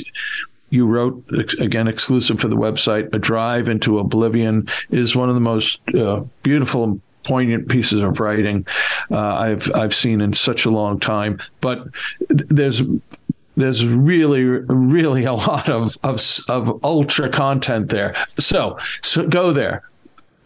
[0.69, 1.23] you wrote
[1.59, 6.23] again exclusive for the website a drive into oblivion is one of the most uh,
[6.43, 8.65] beautiful and poignant pieces of writing
[9.11, 11.39] uh, I've I've seen in such a long time.
[11.61, 11.87] But
[12.29, 12.81] there's
[13.55, 18.15] there's really really a lot of of, of ultra content there.
[18.39, 19.83] So so go there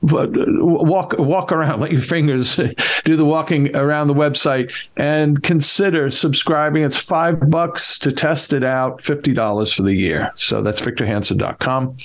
[0.01, 2.55] walk walk around, let your fingers
[3.03, 6.83] do the walking around the website, and consider subscribing.
[6.83, 10.31] It's five bucks to test it out, fifty dollars for the year.
[10.35, 11.97] So that's victorhanson.com.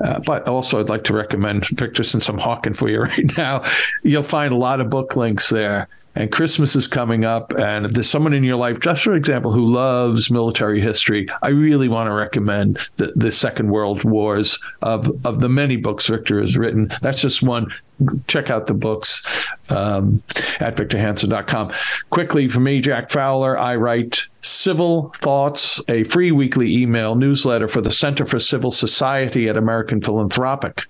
[0.00, 3.64] Uh, but also, I'd like to recommend Victor, since I'm hawking for you right now,
[4.02, 7.92] you'll find a lot of book links there and Christmas is coming up, and if
[7.92, 12.08] there's someone in your life, just for example, who loves military history, I really want
[12.08, 16.90] to recommend the, the Second World Wars of of the many books Victor has written.
[17.00, 17.72] That's just one.
[18.26, 19.24] Check out the books
[19.70, 20.22] um,
[20.60, 21.72] at victorhanson.com.
[22.10, 27.80] Quickly, for me, Jack Fowler, I write Civil Thoughts, a free weekly email newsletter for
[27.80, 30.86] the Center for Civil Society at American Philanthropic.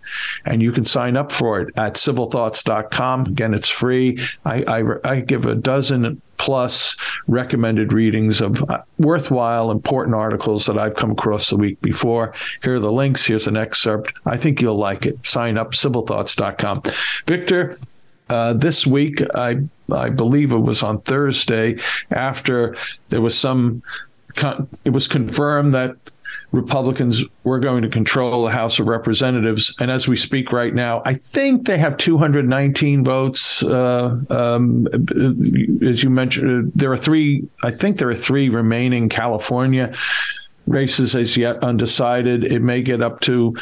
[0.47, 3.27] And you can sign up for it at civilthoughts.com.
[3.27, 4.27] Again, it's free.
[4.45, 6.97] I, I, I give a dozen plus
[7.29, 12.35] recommended readings of uh, worthwhile, important articles that I've come across the week before.
[12.65, 13.25] Here are the links.
[13.25, 14.13] Here's an excerpt.
[14.27, 15.25] I think you'll like it.
[15.25, 16.83] Sign up, civilthoughts.com.
[17.29, 17.79] Victor,
[18.29, 19.61] uh, this week, I
[19.93, 21.79] I believe it was on Thursday,
[22.11, 22.75] after
[23.11, 23.85] there was some,
[24.85, 25.95] it was confirmed that
[26.53, 29.75] Republicans were going to control the House of Representatives.
[29.81, 33.63] And as we speak right now, I think they have 219 votes.
[33.63, 34.87] Uh, um,
[35.83, 39.95] as you mentioned, there are three, I think there are three remaining California
[40.67, 42.45] races as yet undecided.
[42.45, 43.57] It may get up to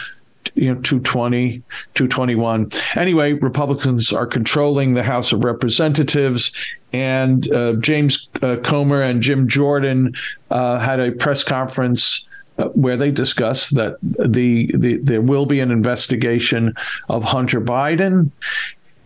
[0.55, 1.63] you know 220
[1.95, 6.53] 221 anyway republicans are controlling the house of representatives
[6.93, 10.13] and uh, james uh, comer and jim jordan
[10.51, 12.27] uh, had a press conference
[12.75, 16.75] where they discuss that the, the there will be an investigation
[17.09, 18.31] of Hunter Biden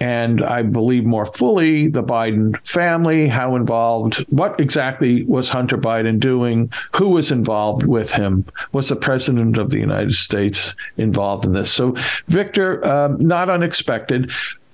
[0.00, 6.18] and I believe more fully the Biden family, how involved, what exactly was Hunter Biden
[6.18, 11.52] doing, who was involved with him, was the president of the United States involved in
[11.52, 11.72] this?
[11.72, 11.94] So,
[12.28, 14.30] Victor, um, not unexpected.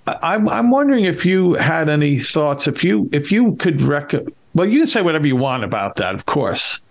[0.07, 4.15] I'm, I'm wondering if you had any thoughts, if you if you could rec-
[4.55, 6.83] well, you can say whatever you want about that, of course.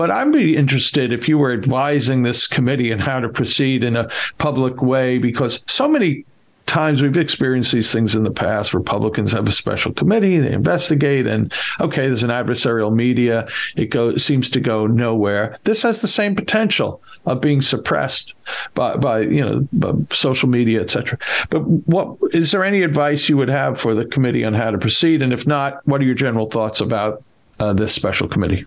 [0.00, 3.96] But I'd be interested if you were advising this committee and how to proceed in
[3.96, 4.08] a
[4.38, 6.24] public way, because so many
[6.64, 8.72] times we've experienced these things in the past.
[8.72, 13.46] Republicans have a special committee, they investigate, and okay, there's an adversarial media.
[13.76, 15.54] It goes seems to go nowhere.
[15.64, 18.32] This has the same potential of being suppressed
[18.74, 21.18] by, by you know by social media, etc.
[21.50, 24.78] But what is there any advice you would have for the committee on how to
[24.78, 25.20] proceed?
[25.20, 27.22] And if not, what are your general thoughts about
[27.58, 28.64] uh, this special committee?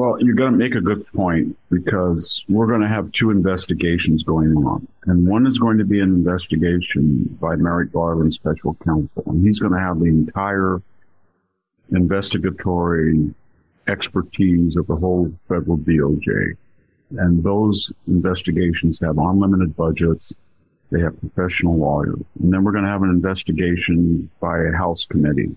[0.00, 4.22] Well, you're going to make a good point because we're going to have two investigations
[4.22, 4.88] going on.
[5.04, 9.22] And one is going to be an investigation by Merrick Garland special counsel.
[9.26, 10.80] And he's going to have the entire
[11.92, 13.34] investigatory
[13.88, 16.56] expertise of the whole federal DOJ.
[17.18, 20.34] And those investigations have unlimited budgets.
[20.90, 22.22] They have professional lawyers.
[22.42, 25.54] And then we're going to have an investigation by a House committee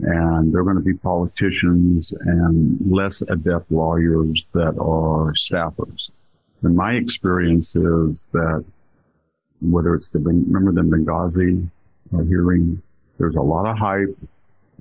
[0.00, 6.10] and they're going to be politicians and less adept lawyers that are staffers.
[6.62, 8.64] And my experience is that
[9.60, 11.68] whether it's the remember the Benghazi
[12.14, 12.82] uh, hearing,
[13.18, 14.16] there's a lot of hype,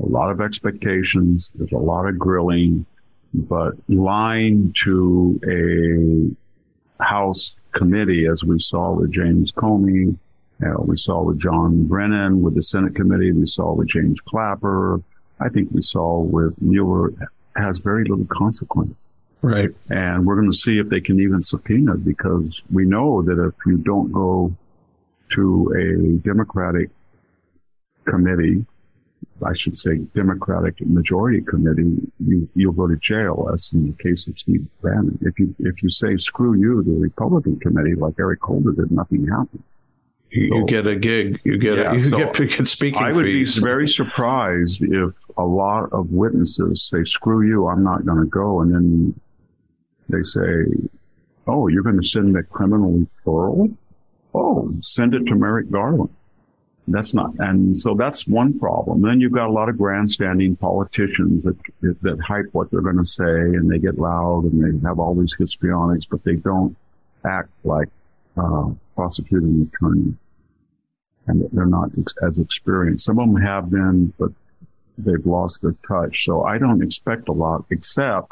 [0.01, 2.85] a lot of expectations, there's a lot of grilling,
[3.33, 10.17] but lying to a House committee, as we saw with James Comey,
[10.63, 13.31] uh, we saw with John Brennan with the Senate committee.
[13.31, 15.01] We saw with James Clapper.
[15.39, 17.13] I think we saw with Mueller
[17.55, 19.07] has very little consequence.
[19.41, 19.69] Right.
[19.89, 23.53] And we're going to see if they can even subpoena because we know that if
[23.65, 24.55] you don't go
[25.31, 26.89] to a Democratic
[28.05, 28.65] committee,
[29.45, 34.27] I should say Democratic majority committee, you, you'll go to jail, as in the case
[34.27, 35.19] of Steve Bannon.
[35.21, 39.27] If you, if you say screw you, the Republican committee, like Eric Holder did, nothing
[39.27, 39.79] happens.
[40.35, 41.39] You, so, you get a gig.
[41.45, 43.01] You get yeah, a, you so get, get speaking.
[43.01, 43.55] I would fees.
[43.55, 48.25] be very surprised if a lot of witnesses say, "Screw you, I'm not going to
[48.25, 49.19] go," and then
[50.09, 50.65] they say,
[51.47, 53.75] "Oh, you're going to send that criminal referral?
[54.33, 56.09] Oh, send it to Merrick Garland."
[56.87, 59.01] That's not, and so that's one problem.
[59.01, 61.57] Then you've got a lot of grandstanding politicians that
[62.01, 65.15] that hype what they're going to say, and they get loud and they have all
[65.15, 66.75] these histrionics, but they don't
[67.25, 67.87] act like
[68.37, 70.13] uh, prosecuting attorney,
[71.27, 71.89] and they're not
[72.23, 73.05] as experienced.
[73.05, 74.31] Some of them have been, but
[74.97, 76.23] they've lost their touch.
[76.25, 78.31] So I don't expect a lot, except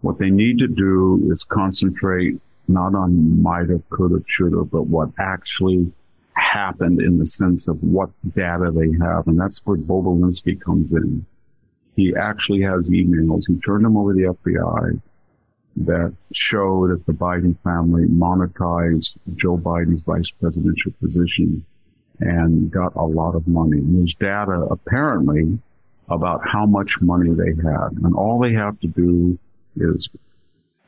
[0.00, 4.70] what they need to do is concentrate not on might have, could have, should have,
[4.70, 5.90] but what actually
[6.34, 9.26] happened in the sense of what data they have.
[9.26, 11.24] And that's where Bobulinski comes in.
[11.96, 13.48] He actually has emails.
[13.48, 15.00] He turned them over to the FBI
[15.78, 21.64] that show that the Biden family monetized Joe Biden's vice presidential position
[22.20, 23.80] and got a lot of money.
[23.82, 25.58] There's data apparently
[26.08, 27.88] about how much money they had.
[28.02, 29.38] And all they have to do
[29.76, 30.08] is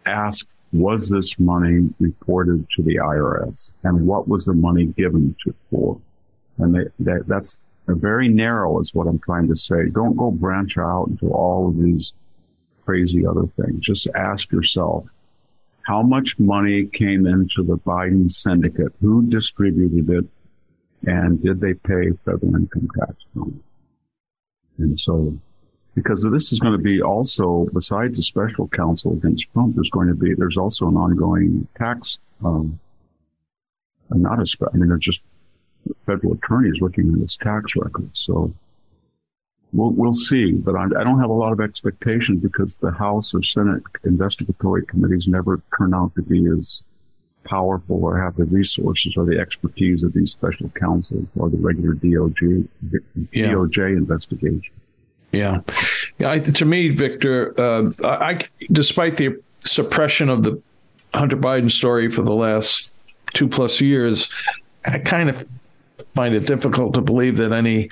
[0.06, 3.74] ask, was this money reported to the IRS?
[3.82, 6.00] And what was the money given to for?
[6.58, 9.88] And they, that, that's very narrow is what I'm trying to say.
[9.92, 12.14] Don't go branch out into all of these
[12.84, 13.80] crazy other things.
[13.80, 15.04] Just ask yourself,
[15.82, 18.92] how much money came into the Biden syndicate?
[19.00, 20.24] Who distributed it?
[21.06, 23.60] And did they pay federal income tax on
[24.78, 24.82] it?
[24.82, 25.38] And so,
[25.94, 30.08] because this is going to be also, besides the special counsel against Trump, there's going
[30.08, 32.78] to be, there's also an ongoing tax, um,
[34.10, 35.22] not I mean, they're just
[36.04, 38.10] federal attorneys looking at his tax record.
[38.12, 38.52] So
[39.72, 43.34] we'll, we'll see, but I, I don't have a lot of expectation because the House
[43.34, 46.84] or Senate investigatory committees never turn out to be as
[47.44, 51.94] powerful or have the resources or the expertise of these special counsels or the regular
[51.94, 52.66] DOJ,
[53.32, 53.46] yeah.
[53.46, 54.72] DOJ investigation.
[55.32, 55.60] Yeah.
[56.18, 56.30] Yeah.
[56.30, 58.40] I, to me, Victor, uh, I,
[58.72, 60.60] despite the suppression of the
[61.14, 62.96] Hunter Biden story for the last
[63.32, 64.32] two plus years,
[64.84, 65.46] I kind of
[66.14, 67.88] find it difficult to believe that any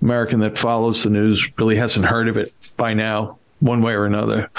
[0.00, 4.04] American that follows the news really hasn't heard of it by now, one way or
[4.04, 4.50] another.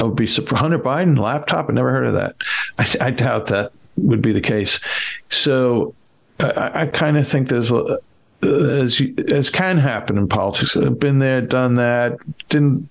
[0.00, 0.62] I would be surprised.
[0.62, 1.68] Hunter Biden laptop.
[1.68, 2.36] I never heard of that.
[2.78, 4.80] I, I doubt that would be the case.
[5.30, 5.94] So
[6.40, 7.72] I, I kind of think there's
[8.42, 10.76] as as can happen in politics.
[10.76, 12.18] I've been there, done that.
[12.48, 12.88] Didn't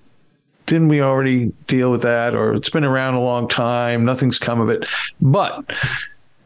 [0.65, 2.33] didn't we already deal with that?
[2.33, 4.03] Or it's been around a long time.
[4.03, 4.87] Nothing's come of it.
[5.21, 5.71] But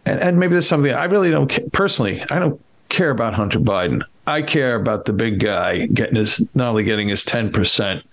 [0.06, 2.22] and, and maybe there's something I really don't personally.
[2.30, 4.04] I don't care about Hunter Biden.
[4.30, 8.04] I care about the big guy getting his not only getting his ten percent,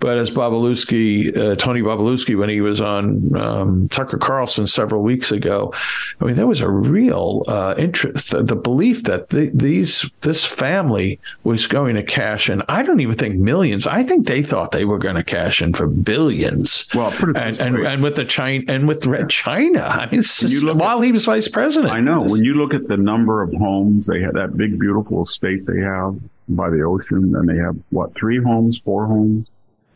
[0.00, 5.30] but as Bobulinski, uh, Tony Bobulinski, when he was on um, Tucker Carlson several weeks
[5.30, 5.72] ago,
[6.20, 10.44] I mean there was a real uh, interest, the, the, belief that the, these this
[10.44, 12.62] family was going to cash in.
[12.68, 13.86] I don't even think millions.
[13.86, 16.88] I think they thought they were going to cash in for billions.
[16.94, 20.98] Well, and, and, and, with the China and with Red China, I mean, just, while
[20.98, 21.92] at, he was vice president.
[21.92, 25.24] I know when you look at the number of homes they had, that big beautiful
[25.44, 26.18] estate they have
[26.48, 29.46] by the ocean, and they have what three homes, four homes,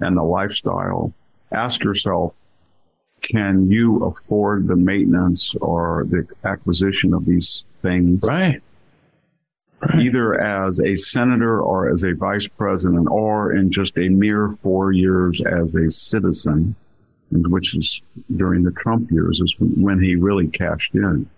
[0.01, 1.12] and the lifestyle.
[1.53, 2.34] Ask yourself,
[3.22, 8.24] can you afford the maintenance or the acquisition of these things?
[8.26, 8.62] Right.
[9.82, 10.01] right.
[10.01, 14.92] Either as a senator or as a vice president or in just a mere four
[14.92, 16.74] years as a citizen,
[17.30, 18.03] which is
[18.36, 21.28] during the Trump years, is when he really cashed in.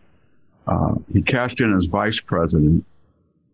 [0.66, 2.84] Uh, he cashed in as vice president,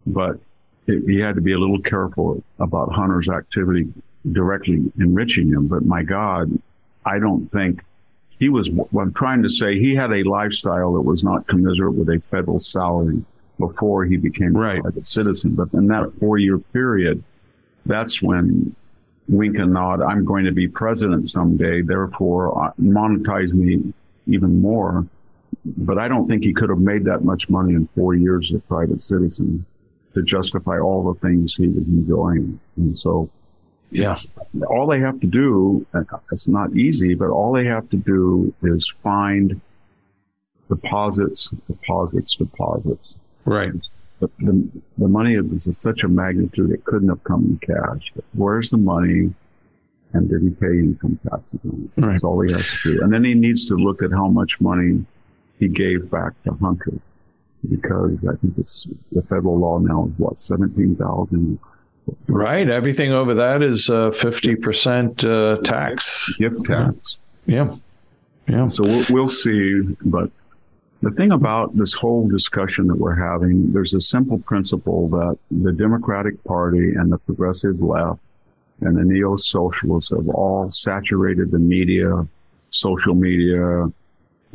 [0.07, 0.39] but
[0.87, 3.93] he had to be a little careful about Hunter's activity
[4.33, 5.67] directly enriching him.
[5.67, 6.51] But my God,
[7.05, 7.83] I don't think
[8.39, 11.95] he was, what I'm trying to say, he had a lifestyle that was not commensurate
[11.95, 13.25] with a federal salary
[13.59, 14.79] before he became right.
[14.79, 15.55] a private citizen.
[15.55, 17.23] But in that four year period,
[17.87, 18.75] that's when
[19.29, 23.93] wink and nod, I'm going to be president someday, therefore uh, monetize me
[24.27, 25.07] even more.
[25.65, 28.59] But I don't think he could have made that much money in four years as
[28.59, 29.65] a private citizen
[30.17, 32.59] to justify all the things he was enjoying.
[32.77, 33.29] And so,
[33.91, 34.19] yeah,
[34.67, 35.87] all they have to do,
[36.33, 39.61] it's not easy, but all they have to do is find
[40.71, 43.19] deposits, deposits, deposits.
[43.45, 43.73] Right.
[44.19, 48.11] But the, the money is such a magnitude it couldn't have come in cash.
[48.15, 49.35] But where's the money?
[50.15, 52.01] And did he pay income taxes on it?
[52.01, 52.09] Right.
[52.09, 53.03] That's all he has to do.
[53.03, 55.05] And then he needs to look at how much money
[55.59, 56.95] he gave back to Hunter
[57.71, 61.59] because I think it's the federal law now is what seventeen thousand.
[62.29, 66.37] Right, everything over that is uh, fifty uh, percent uh, tax.
[66.39, 67.19] Gift tax.
[67.47, 67.77] Yeah,
[68.49, 68.67] yeah.
[68.69, 70.31] So we'll, we'll see, but
[71.03, 75.73] the thing about this whole discussion that we're having, there's a simple principle that the
[75.73, 78.21] Democratic Party and the progressive left
[78.81, 82.27] and the neo socialists have all saturated the media,
[82.71, 83.91] social media,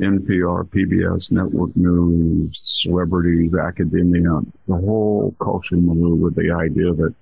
[0.02, 7.14] NPR, PBS, network news, celebrities, academia, the whole culture milieu with the idea that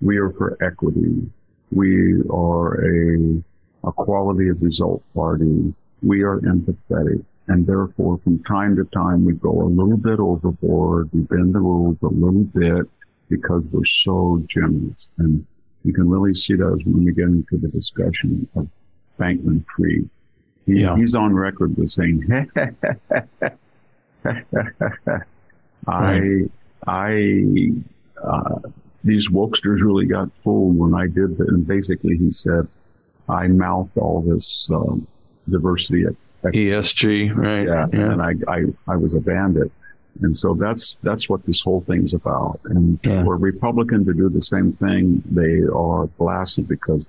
[0.00, 1.30] we are for equity.
[1.70, 3.42] We are a,
[3.84, 5.72] a quality of result party.
[6.02, 7.24] We are empathetic.
[7.46, 11.10] And therefore, from time to time, we go a little bit overboard.
[11.12, 12.86] We bend the rules a little bit
[13.28, 15.10] because we're so generous.
[15.18, 15.46] And
[15.84, 18.68] you can really see that when we get into the discussion of
[19.18, 20.08] Bankman Fried
[20.66, 20.96] he, yeah.
[20.96, 22.24] He's on record with saying,
[25.86, 26.40] I,
[26.86, 27.70] I,
[28.22, 28.60] uh,
[29.02, 31.48] these wokesters really got fooled when I did that.
[31.48, 32.66] And basically he said,
[33.28, 35.06] I mouthed all this, um,
[35.48, 37.66] diversity at, at, ESG, right?
[37.66, 38.12] Yeah, yeah.
[38.12, 39.70] And I, I, I was a bandit.
[40.22, 42.60] And so that's that's what this whole thing's about.
[42.64, 43.24] And Yeah.
[43.24, 47.08] for a Republican to do the same thing, they are blasted because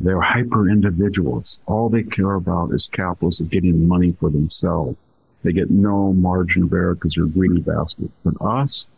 [0.00, 1.60] they're hyper individuals.
[1.66, 4.96] All they care about is capitalists getting money for themselves.
[5.42, 8.12] They get no margin of error because they're greedy bastards.
[8.24, 8.88] But us,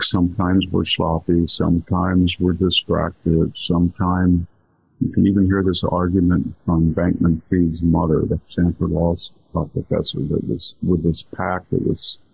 [0.00, 4.52] sometimes we're sloppy, sometimes we're distracted, sometimes
[5.00, 9.14] you can even hear this argument from Bankman Fried's mother, the Stanford Law
[9.52, 12.24] professor, that was with this pack that was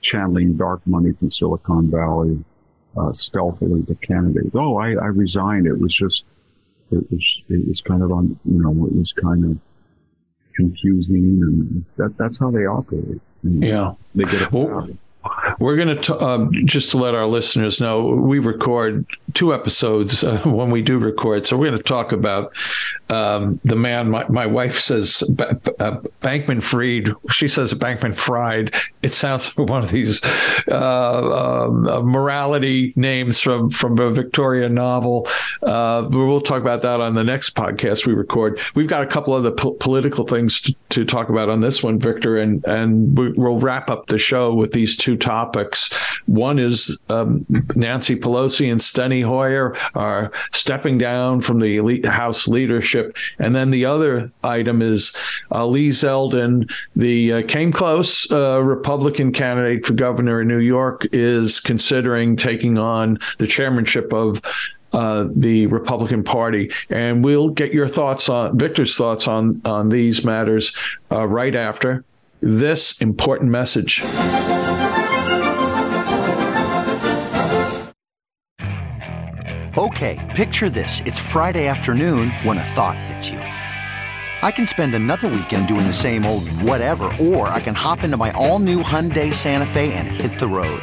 [0.00, 2.44] channeling dark money from Silicon Valley
[2.96, 4.50] uh, stealthily to candidates.
[4.54, 5.66] Oh, I, I resigned.
[5.66, 6.24] It was just,
[6.90, 9.58] it was, it was kind of on, you know, it was kind of
[10.54, 13.20] confusing, and that that's how they operate.
[13.42, 13.92] And Yeah.
[14.14, 14.88] they get a Well,
[15.58, 20.38] We're going to, um, just to let our listeners know, we record two episodes uh,
[20.44, 21.46] when we do record.
[21.46, 22.54] So we're going to talk about
[23.10, 27.10] um, the man, my, my wife says uh, Bankman Fried.
[27.30, 28.74] She says Bankman Fried.
[29.02, 30.20] It sounds like one of these
[30.70, 35.26] uh, um, uh, morality names from, from a Victoria novel.
[35.62, 38.60] Uh, we'll talk about that on the next podcast we record.
[38.74, 41.98] We've got a couple other po- political things to, to talk about on this one,
[41.98, 45.94] Victor, and, and we, we'll wrap up the show with these two topics.
[46.26, 47.44] One is um,
[47.76, 53.16] Nancy Pelosi and Steny Hoyer are stepping down from the elite House leadership.
[53.38, 55.14] And then the other item is
[55.52, 61.06] uh, Lee Zeldin, the uh, came close uh, Republican candidate for governor in New York,
[61.12, 64.40] is considering taking on the chairmanship of
[64.92, 70.24] uh, the Republican Party, and we'll get your thoughts on Victor's thoughts on on these
[70.24, 70.76] matters
[71.10, 72.04] uh, right after
[72.40, 74.02] this important message.
[79.76, 81.02] Okay, picture this.
[81.06, 83.38] It's Friday afternoon when a thought hits you.
[83.38, 88.16] I can spend another weekend doing the same old whatever, or I can hop into
[88.16, 90.82] my all new Hyundai Santa Fe and hit the road.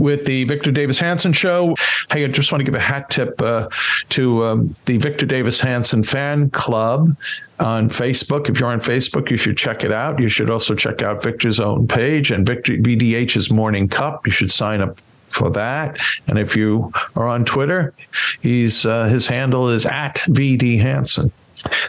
[0.00, 1.76] with the Victor Davis Hanson show.
[2.10, 3.68] Hey, I just want to give a hat tip uh,
[4.10, 7.16] to um, the Victor Davis Hanson fan club
[7.60, 8.48] on Facebook.
[8.48, 10.18] If you're on Facebook, you should check it out.
[10.18, 14.26] You should also check out Victor's own page and Victor VDH's Morning Cup.
[14.26, 14.98] You should sign up
[15.28, 15.98] for that.
[16.26, 17.92] And if you are on Twitter,
[18.40, 21.30] he's uh, his handle is at VD Hanson.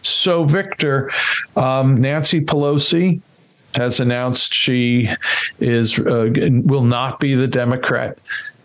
[0.02, 1.12] So, Victor,
[1.56, 3.22] um, Nancy Pelosi
[3.76, 5.10] has announced she
[5.60, 6.30] is uh,
[6.64, 8.18] will not be the Democrat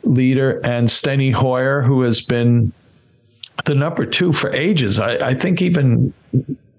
[0.03, 2.73] leader, and Steny Hoyer, who has been
[3.65, 6.13] the number two for ages, I, I think even.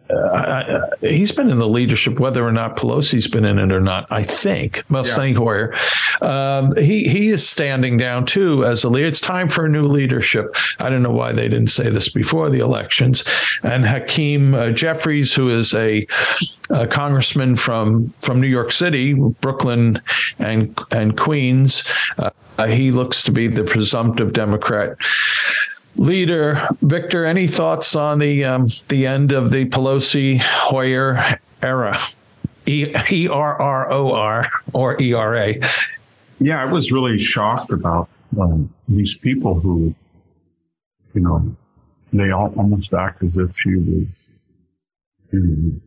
[0.09, 3.81] Uh, I, he's been in the leadership, whether or not Pelosi's been in it or
[3.81, 4.07] not.
[4.09, 4.83] I think.
[4.89, 5.33] Well, Yeah.
[5.33, 5.75] Hoyer,
[6.21, 9.07] um, he he is standing down too as a leader.
[9.07, 10.55] It's time for a new leadership.
[10.79, 13.23] I don't know why they didn't say this before the elections.
[13.63, 16.07] And Hakeem uh, Jeffries, who is a,
[16.69, 20.01] a congressman from from New York City, Brooklyn,
[20.39, 21.83] and and Queens,
[22.17, 22.29] uh,
[22.67, 24.97] he looks to be the presumptive Democrat
[25.97, 26.67] leader.
[26.81, 31.99] Victor, any thoughts on the um, the end of the Pelosi Hoyer era?
[32.67, 35.59] E R R O R or E R A.
[36.39, 39.95] Yeah, I was really shocked about um, these people who,
[41.13, 41.55] you know,
[42.11, 44.29] they all almost act as if she was
[45.31, 45.81] you know,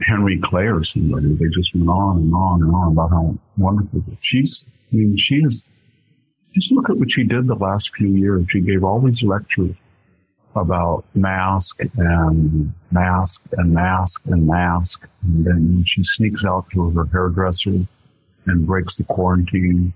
[0.00, 1.34] Henry Clay or somebody.
[1.34, 4.64] They just went on and on and on about how wonderful she's.
[4.92, 5.66] I mean, she is.
[6.54, 8.46] Just look at what she did the last few years.
[8.50, 9.76] She gave all these lectures
[10.56, 17.04] about mask and mask and mask and mask, and then she sneaks out to her
[17.04, 17.86] hairdresser
[18.46, 19.92] and breaks the quarantine.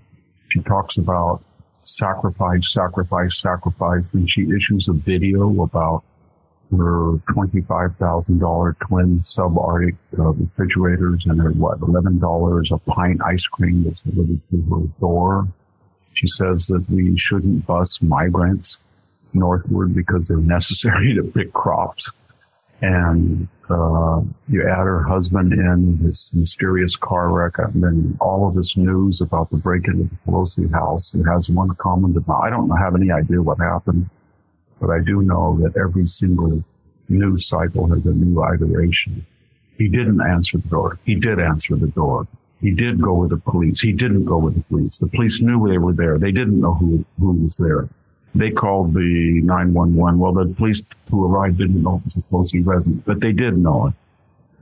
[0.49, 1.43] She talks about
[1.85, 4.09] sacrifice, sacrifice, sacrifice.
[4.09, 6.03] Then she issues a video about
[6.71, 14.01] her $25,000 twin subarctic uh, refrigerators and her, what, $11 a pint ice cream that's
[14.01, 15.47] delivered to her door.
[16.13, 18.81] She says that we shouldn't bus migrants
[19.33, 22.11] northward because they're necessary to pick crops.
[22.81, 28.55] And uh, you add her husband in this mysterious car wreck, and then all of
[28.55, 31.15] this news about the break-in of the Pelosi house.
[31.15, 32.45] It has one common denominator.
[32.45, 34.09] I don't have any idea what happened,
[34.81, 36.63] but I do know that every single
[37.07, 39.25] news cycle has a new iteration.
[39.77, 40.99] He didn't answer the door.
[41.05, 42.27] He did answer the door.
[42.63, 43.81] He did go with the police.
[43.81, 44.97] He didn't go with the police.
[44.97, 46.17] The police knew they were there.
[46.17, 47.89] They didn't know who, who was there.
[48.33, 50.17] They called the 911.
[50.17, 53.57] Well, the police who arrived didn't know it was a Pelosi resident, but they did
[53.57, 53.93] know it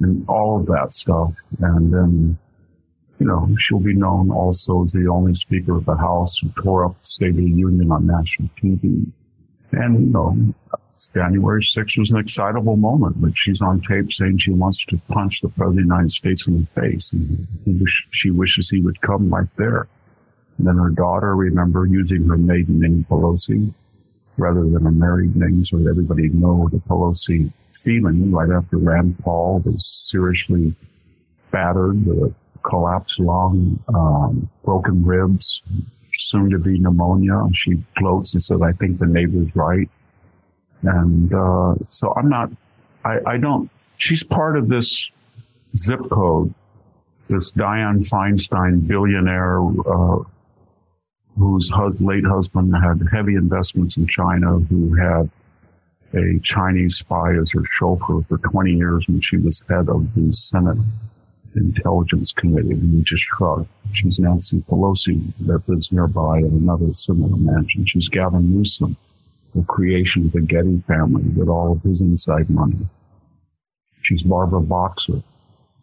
[0.04, 1.32] and all of that stuff.
[1.60, 2.39] And then,
[3.20, 6.86] you know, she'll be known also as the only speaker of the House who tore
[6.86, 9.06] up the State of the Union on national TV.
[9.74, 10.56] And, you know,
[11.08, 15.41] January 6th was an excitable moment, but she's on tape saying she wants to punch
[15.41, 17.14] the President of the United States in the face.
[17.14, 17.47] And
[18.12, 19.88] she wishes he would come right there.
[20.58, 23.74] And then her daughter, remember, using her maiden name Pelosi
[24.38, 29.18] rather than her married name so that everybody know the Pelosi feeling right after Rand
[29.20, 30.76] Paul was seriously
[31.52, 32.34] battered with a
[32.68, 35.64] collapsed lung, um, broken ribs,
[36.14, 37.41] soon to be pneumonia.
[37.54, 39.89] She gloats and says, I think the neighbor's right.
[40.84, 42.51] And uh, so I'm not,
[43.05, 45.09] I, I don't, she's part of this
[45.75, 46.53] zip code,
[47.27, 50.23] this Dianne Feinstein billionaire uh,
[51.38, 55.29] whose late husband had heavy investments in China, who had
[56.13, 60.32] a Chinese spy as her chauffeur for 20 years when she was head of the
[60.34, 60.77] Senate
[61.55, 62.71] Intelligence Committee.
[62.71, 63.67] And he just shrugged.
[63.93, 67.86] She's Nancy Pelosi that lives nearby in another similar mansion.
[67.86, 68.97] She's Gavin Newsom
[69.56, 72.78] the creation of the Getty family with all of his inside money.
[74.02, 75.22] She's Barbara Boxer,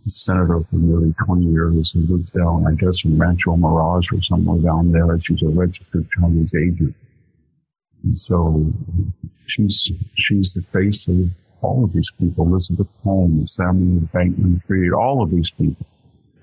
[0.07, 4.21] a senator for nearly 20 years who lives down, I guess, in Rancho Mirage or
[4.23, 5.19] somewhere down there.
[5.21, 6.95] She's a registered Chinese agent.
[8.05, 8.67] And so
[9.47, 12.47] she's, she's the face of all of these people.
[12.47, 15.87] Elizabeth Holmes, Samuel Bankman Fried, all of these people.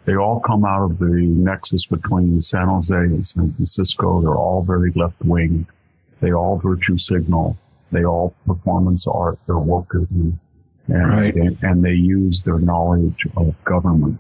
[0.05, 4.21] They all come out of the nexus between San Jose and San Francisco.
[4.21, 5.65] They're all very left wing.
[6.21, 7.57] They all virtue signal.
[7.91, 9.39] They all performance art.
[9.45, 10.33] They're wokeism.
[10.87, 11.35] And, right.
[11.35, 14.19] and, and they use their knowledge of government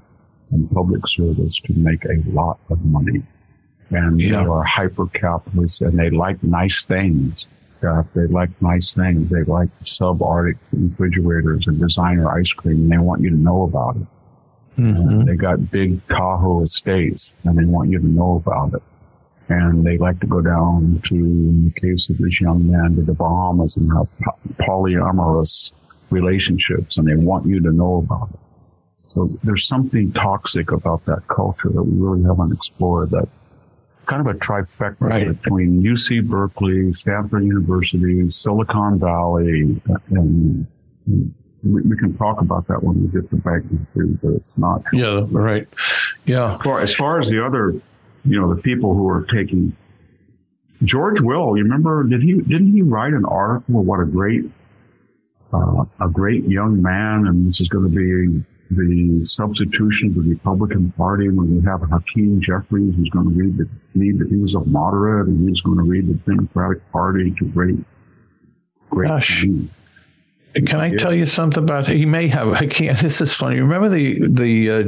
[0.51, 3.21] and public service to make a lot of money.
[3.91, 4.43] And yeah.
[4.43, 7.47] they are hyper capitalists and they like nice things.
[7.83, 9.29] Uh, they like nice things.
[9.29, 13.97] They like subarctic refrigerators and designer ice cream and they want you to know about
[13.97, 14.07] it.
[14.77, 15.23] Mm-hmm.
[15.23, 18.83] they got big Tahoe estates and they want you to know about it
[19.47, 23.03] and they like to go down to, in the case of this young man, to
[23.03, 24.07] the Bahamas and have
[24.57, 25.71] polyamorous
[26.09, 28.39] relationships, and they want you to know about it.
[29.07, 33.11] So there's something toxic about that culture that we really haven't explored.
[33.11, 33.27] That
[34.05, 35.27] kind of a trifecta right.
[35.27, 39.79] between UC Berkeley, Stanford University, Silicon Valley,
[40.09, 40.67] and
[41.63, 44.83] we, we, can talk about that when we get to banking too, but it's not.
[44.91, 45.67] Yeah, right.
[46.25, 46.49] Yeah.
[46.49, 47.79] As far, as far as the other
[48.25, 49.75] you know, the people who are taking
[50.83, 53.83] George Will, you remember, did he, didn't he write an article?
[53.83, 54.43] What a great,
[55.53, 57.27] uh, a great young man.
[57.27, 61.81] And this is going to be the substitution of the Republican Party when we have
[61.81, 65.49] Hakeem Jeffries who's going to read the, lead that he was a moderate and he
[65.49, 67.77] was going to read the Democratic Party to great,
[68.89, 69.07] great.
[69.07, 69.45] Gosh.
[70.55, 73.59] Can I tell you something about he may have I can't this is funny.
[73.59, 74.83] Remember the the uh,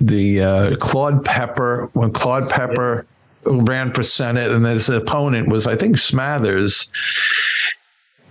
[0.00, 3.06] the uh, Claude Pepper when Claude Pepper
[3.44, 6.90] ran for Senate, and his opponent was I think Smathers.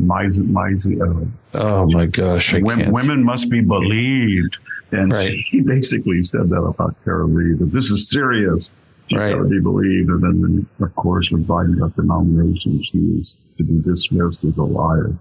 [1.54, 4.58] oh my gosh, women, women, must be believed.
[4.92, 5.30] And right.
[5.50, 7.58] he basically said that about Tara Reade.
[7.58, 8.72] That this is serious.
[9.08, 9.34] She right.
[9.34, 10.10] got to be believed.
[10.10, 14.56] And then, of course, when Biden got the nomination, she was to be dismissed as
[14.56, 15.14] a liar.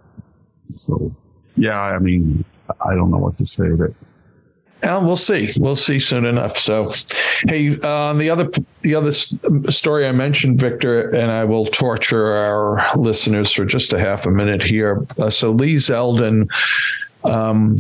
[0.76, 1.12] So,
[1.56, 2.44] yeah, I mean,
[2.82, 3.70] I don't know what to say.
[3.70, 3.94] That
[4.84, 5.52] well, we'll see.
[5.58, 6.58] We'll see soon enough.
[6.58, 6.92] So,
[7.48, 8.50] hey, uh, the other
[8.82, 14.00] the other story I mentioned, Victor, and I will torture our listeners for just a
[14.00, 15.06] half a minute here.
[15.18, 16.50] Uh, so, Lee Zeldin,
[17.24, 17.80] um,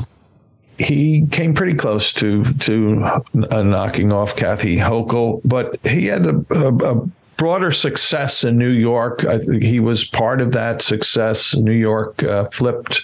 [0.77, 6.45] he came pretty close to to uh, knocking off Kathy Hochul, but he had a,
[6.49, 9.23] a, a broader success in New York.
[9.61, 11.55] He was part of that success.
[11.55, 13.03] New York uh, flipped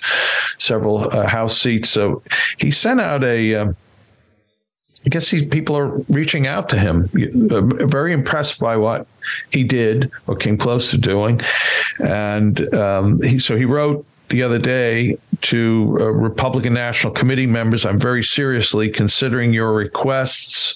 [0.57, 2.23] several uh, House seats, so
[2.57, 3.75] he sent out a.
[5.05, 7.09] I guess he, people are reaching out to him,
[7.51, 9.05] uh, very impressed by what
[9.51, 11.41] he did or came close to doing,
[11.99, 17.85] and um, he so he wrote the other day to uh, Republican National Committee members.
[17.85, 20.73] I'm very seriously considering your requests.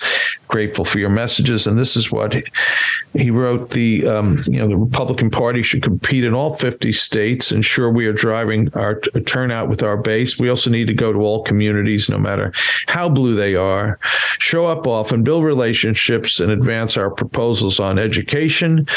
[0.49, 2.35] Grateful for your messages, and this is what
[3.13, 7.51] he wrote: the um, you know the Republican Party should compete in all 50 states,
[7.51, 10.39] ensure we are driving our t- turnout with our base.
[10.39, 12.53] We also need to go to all communities, no matter
[12.87, 13.99] how blue they are.
[14.39, 18.87] Show up often, build relationships, and advance our proposals on education,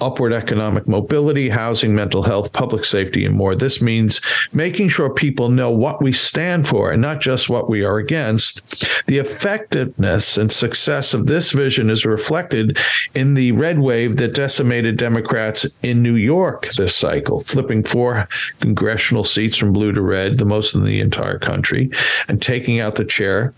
[0.00, 3.54] upward economic mobility, housing, mental health, public safety, and more.
[3.54, 4.20] This means
[4.52, 9.06] making sure people know what we stand for and not just what we are against.
[9.06, 12.78] The effectiveness and success of this vision is reflected
[13.14, 18.28] in the red wave that decimated Democrats in New York this cycle, flipping four
[18.60, 21.90] congressional seats from blue to red, the most in the entire country,
[22.28, 23.52] and taking out the chair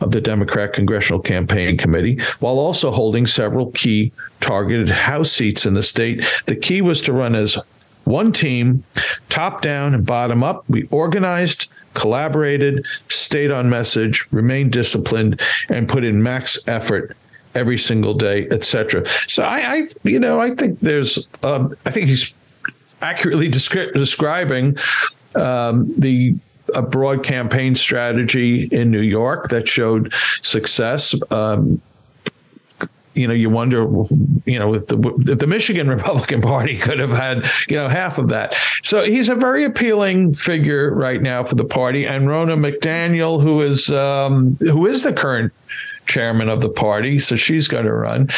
[0.00, 5.74] of the Democrat Congressional Campaign Committee, while also holding several key targeted House seats in
[5.74, 6.24] the state.
[6.46, 7.58] The key was to run as
[8.04, 8.84] one team,
[9.28, 10.64] top down and bottom up.
[10.68, 17.16] We organized, collaborated, stayed on message, remained disciplined, and put in max effort
[17.54, 19.04] every single day, etc.
[19.26, 22.34] So I, I, you know, I think there's, um, I think he's
[23.02, 24.76] accurately descri- describing
[25.34, 26.36] um, the
[26.74, 30.12] a broad campaign strategy in New York that showed
[30.42, 31.14] success.
[31.30, 31.80] Um,
[33.16, 33.82] you know, you wonder,
[34.44, 38.18] you know, if the, if the Michigan Republican Party could have had, you know, half
[38.18, 38.54] of that.
[38.82, 42.06] So he's a very appealing figure right now for the party.
[42.06, 45.52] And Ronna McDaniel, who is um, who is the current
[46.06, 48.28] chairman of the party, so she's going to run.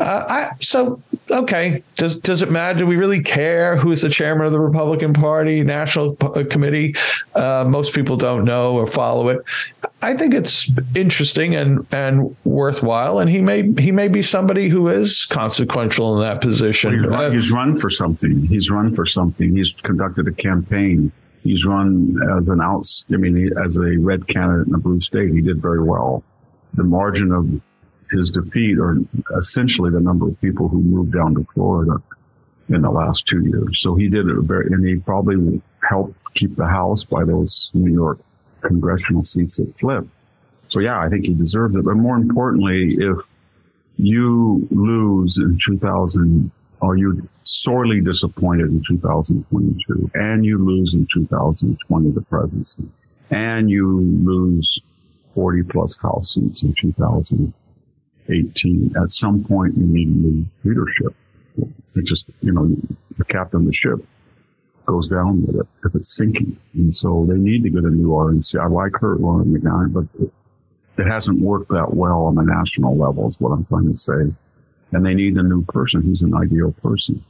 [0.00, 1.00] Uh, I, so
[1.30, 2.80] okay, does does it matter?
[2.80, 6.94] Do we really care who's the chairman of the Republican Party National P- uh, Committee?
[7.34, 9.42] Uh, most people don't know or follow it.
[10.02, 14.88] I think it's interesting and and worthwhile, and he may he may be somebody who
[14.88, 16.90] is consequential in that position.
[16.90, 18.46] Well, he's, run, uh, he's run for something.
[18.46, 19.56] He's run for something.
[19.56, 21.12] He's conducted a campaign.
[21.42, 23.04] He's run as an outs.
[23.12, 25.32] I mean, as a red candidate in a blue state.
[25.32, 26.22] He did very well
[26.74, 27.60] the margin of
[28.12, 28.98] his defeat are
[29.36, 32.00] essentially the number of people who moved down to Florida
[32.68, 33.80] in the last two years.
[33.80, 37.92] So he did it very, and he probably helped keep the House by those New
[37.92, 38.18] York
[38.60, 40.08] congressional seats that flipped.
[40.68, 41.84] So yeah, I think he deserves it.
[41.84, 43.18] But more importantly, if
[43.96, 46.50] you lose in 2000,
[46.80, 52.84] or you're sorely disappointed in 2022, and you lose in 2020 the presidency,
[53.30, 54.80] and you lose
[55.34, 56.74] 40 plus House seats in
[58.26, 58.94] 2018.
[59.02, 61.14] At some point, you need new leadership.
[61.94, 62.74] It just, you know,
[63.18, 64.04] the captain of the ship
[64.86, 66.56] goes down with it if it's sinking.
[66.74, 68.60] And so they need to get a new RNC.
[68.60, 70.32] I like her, Lauren McGowan, but it,
[70.98, 74.34] it hasn't worked that well on the national level is what I'm trying to say.
[74.92, 77.22] And they need a new person who's an ideal person.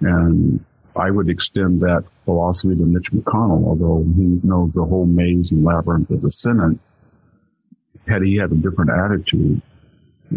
[0.00, 0.64] And
[0.96, 5.64] I would extend that philosophy to Mitch McConnell, although he knows the whole maze and
[5.64, 6.78] labyrinth of the Senate
[8.06, 9.62] had he had a different attitude,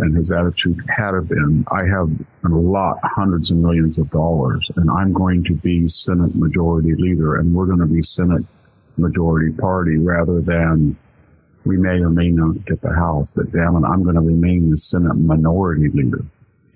[0.01, 2.09] and his attitude had have been, I have
[2.43, 7.35] a lot, hundreds of millions of dollars, and I'm going to be Senate Majority Leader,
[7.35, 8.43] and we're going to be Senate
[8.97, 10.97] Majority Party rather than
[11.65, 14.69] we may or may not get the House, but damn it, I'm going to remain
[14.69, 16.23] the Senate Minority Leader.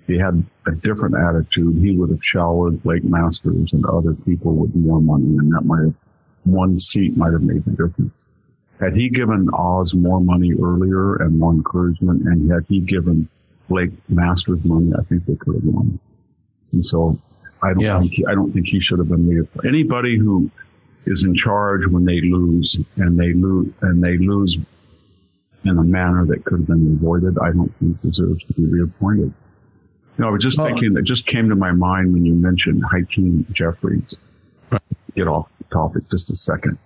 [0.06, 4.74] He had a different attitude, he would have showered Blake Masters and other people with
[4.74, 5.94] more money, and that might have,
[6.44, 8.26] one seat might have made the difference.
[8.82, 13.28] Had he given Oz more money earlier and more encouragement, and had he given
[13.68, 16.00] Blake Masters money, I think they could have won.
[16.72, 17.16] And so
[17.62, 18.00] I don't yeah.
[18.00, 19.46] think he, I don't think he should have been leader.
[19.64, 20.50] Anybody who
[21.06, 24.58] is in charge when they lose and they lose and they lose
[25.64, 29.32] in a manner that could have been avoided, I don't think deserves to be reappointed.
[30.18, 33.46] No, I was just thinking that just came to my mind when you mentioned Hakeem
[33.52, 34.16] Jeffries.
[35.14, 36.78] Get off the topic just a second.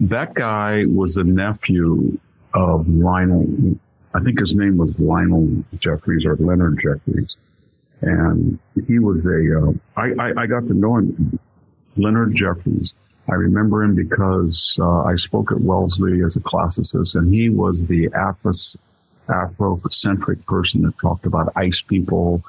[0.00, 2.18] That guy was the nephew
[2.54, 3.78] of Lionel.
[4.14, 7.36] I think his name was Lionel Jeffries or Leonard Jeffries.
[8.00, 9.60] And he was a.
[9.60, 11.38] Uh, I, I, I got to know him,
[11.96, 12.94] Leonard Jeffries.
[13.28, 17.86] I remember him because uh, I spoke at Wellesley as a classicist, and he was
[17.86, 18.52] the Afro
[19.28, 22.42] Afrocentric person that talked about ice people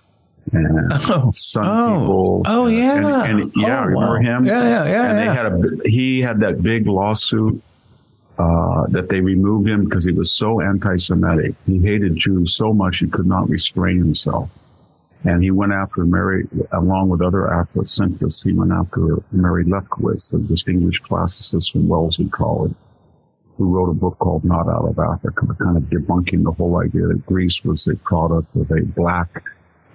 [0.51, 2.41] and oh, sun oh, people.
[2.45, 4.37] Oh yeah, and, and yeah, oh, remember wow.
[4.37, 4.45] him?
[4.45, 5.09] Yeah, yeah, yeah.
[5.09, 7.61] And they had a he had that big lawsuit
[8.37, 11.55] uh, that they removed him because he was so anti-Semitic.
[11.65, 14.49] He hated Jews so much he could not restrain himself.
[15.23, 20.39] And he went after Mary, along with other Afrocentrists, he went after Mary Lefkowitz, the
[20.39, 22.73] distinguished classicist from Wellesley College,
[23.57, 27.05] who wrote a book called Not Out of Africa, kind of debunking the whole idea
[27.05, 29.43] that Greece was a product of a black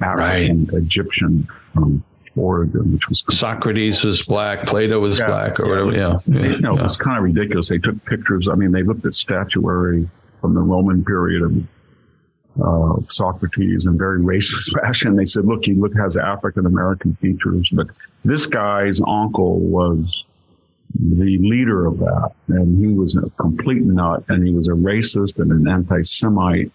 [0.01, 2.03] African Egyptian um,
[2.37, 5.27] origin, which was Socrates was black, Plato was Yeah.
[5.27, 5.93] black, or whatever.
[5.93, 6.83] Yeah, yeah, you know, it yeah.
[6.83, 7.69] was kind of ridiculous.
[7.69, 8.49] They took pictures.
[8.49, 10.09] I mean, they looked at statuary
[10.41, 11.67] from the Roman period of
[12.63, 15.17] uh, Socrates in very racist fashion.
[15.17, 17.89] They said, look, he look has African American features, but
[18.25, 20.27] this guy's uncle was
[20.99, 25.39] the leader of that, and he was a complete nut, and he was a racist
[25.39, 26.71] and an anti-Semite,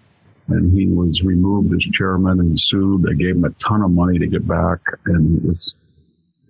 [0.48, 3.04] and he was removed as chairman and sued.
[3.04, 5.76] They gave him a ton of money to get back, and it was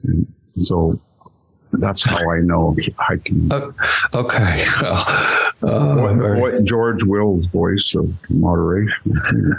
[0.04, 0.28] and
[0.58, 1.00] so.
[1.74, 3.50] That's how I know Hakeem.
[3.50, 3.72] Uh,
[4.14, 4.68] okay.
[4.82, 5.06] Well,
[5.64, 9.58] uh, what George Will's voice of moderation.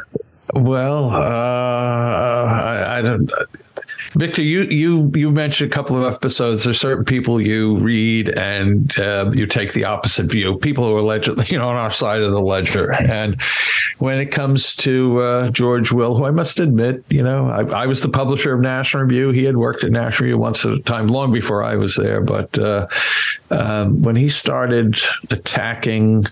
[0.52, 3.30] Well, uh, I, I don't.
[4.14, 6.64] Victor, you you you mentioned a couple of episodes.
[6.64, 10.58] There's certain people you read and uh, you take the opposite view.
[10.58, 12.92] People who are allegedly, you know, on our side of the ledger.
[12.92, 13.40] And
[13.98, 17.86] when it comes to uh, George Will, who I must admit, you know, I, I
[17.86, 19.30] was the publisher of National Review.
[19.30, 22.20] He had worked at National Review once at a time, long before I was there.
[22.20, 22.88] But uh,
[23.50, 24.98] um, when he started
[25.30, 26.24] attacking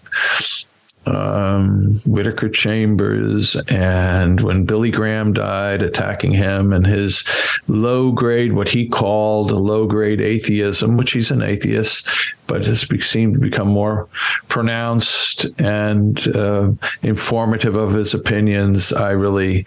[1.07, 7.25] um, Whittaker Chambers, and when Billy Graham died, attacking him and his
[7.69, 12.09] low grade, what he called low grade atheism, which he's an atheist,
[12.51, 14.09] but has seemed to become more
[14.49, 16.73] pronounced and uh,
[17.03, 18.93] informative of his opinions.
[18.93, 19.65] I really,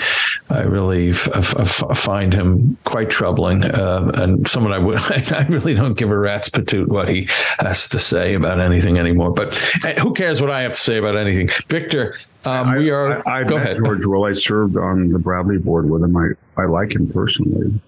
[0.50, 5.00] I really f- f- find him quite troubling, uh, and someone I would,
[5.32, 7.30] I really don't give a rat's patoot what he
[7.60, 9.32] has to say about anything anymore.
[9.32, 9.54] But
[10.00, 11.48] who cares what I have to say about anything?
[11.70, 13.26] Victor, um, we are.
[13.26, 13.78] I, I go ahead.
[13.78, 14.26] George Will.
[14.26, 16.18] I served on the Bradley board with him.
[16.18, 16.32] I,
[16.62, 17.80] I like him personally.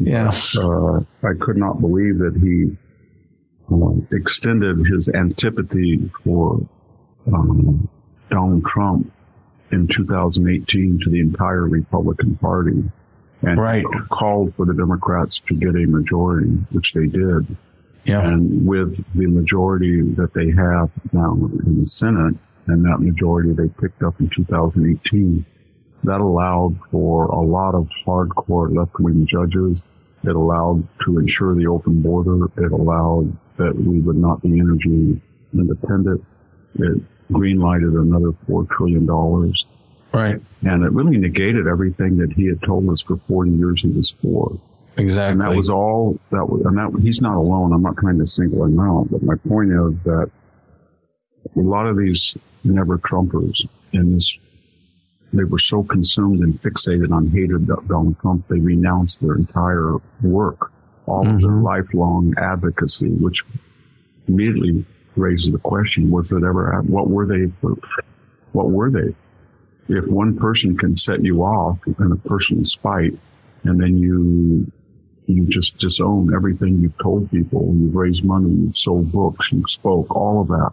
[0.00, 0.32] Yeah.
[0.56, 2.74] Uh, I could not believe that he
[3.70, 6.66] uh, extended his antipathy for
[7.32, 7.88] um,
[8.30, 9.12] Donald Trump
[9.70, 12.82] in 2018 to the entire Republican Party
[13.42, 13.84] and Right.
[14.08, 17.56] called for the Democrats to get a majority, which they did.
[18.04, 18.26] Yeah.
[18.26, 23.68] And with the majority that they have now in the Senate, and that majority they
[23.68, 25.44] picked up in 2018,
[26.04, 29.82] that allowed for a lot of hardcore left-wing judges.
[30.24, 32.46] It allowed to ensure the open border.
[32.56, 35.20] It allowed that we would not be energy
[35.52, 36.24] independent.
[36.78, 37.00] It
[37.30, 39.66] greenlighted another four trillion dollars,
[40.12, 40.40] Right.
[40.62, 44.10] and it really negated everything that he had told us for 40 years he was
[44.10, 44.58] for.
[44.96, 45.32] Exactly.
[45.32, 47.72] And that was all that was, and that he's not alone.
[47.72, 50.30] I'm not trying to single him out, but my point is that
[51.56, 54.36] a lot of these never Trumpers in this,
[55.32, 60.72] they were so consumed and fixated on hated Donald Trump, they renounced their entire work,
[61.08, 63.44] all of their lifelong advocacy, which
[64.26, 64.84] immediately
[65.16, 66.80] raises the question: Was it ever?
[66.82, 67.44] What were they?
[68.52, 69.14] What were they?
[69.88, 73.18] If one person can set you off in a person's spite,
[73.64, 74.70] and then you
[75.26, 77.74] you just disown everything you've told people.
[77.76, 80.72] You've raised money, you've sold books, you spoke, all of that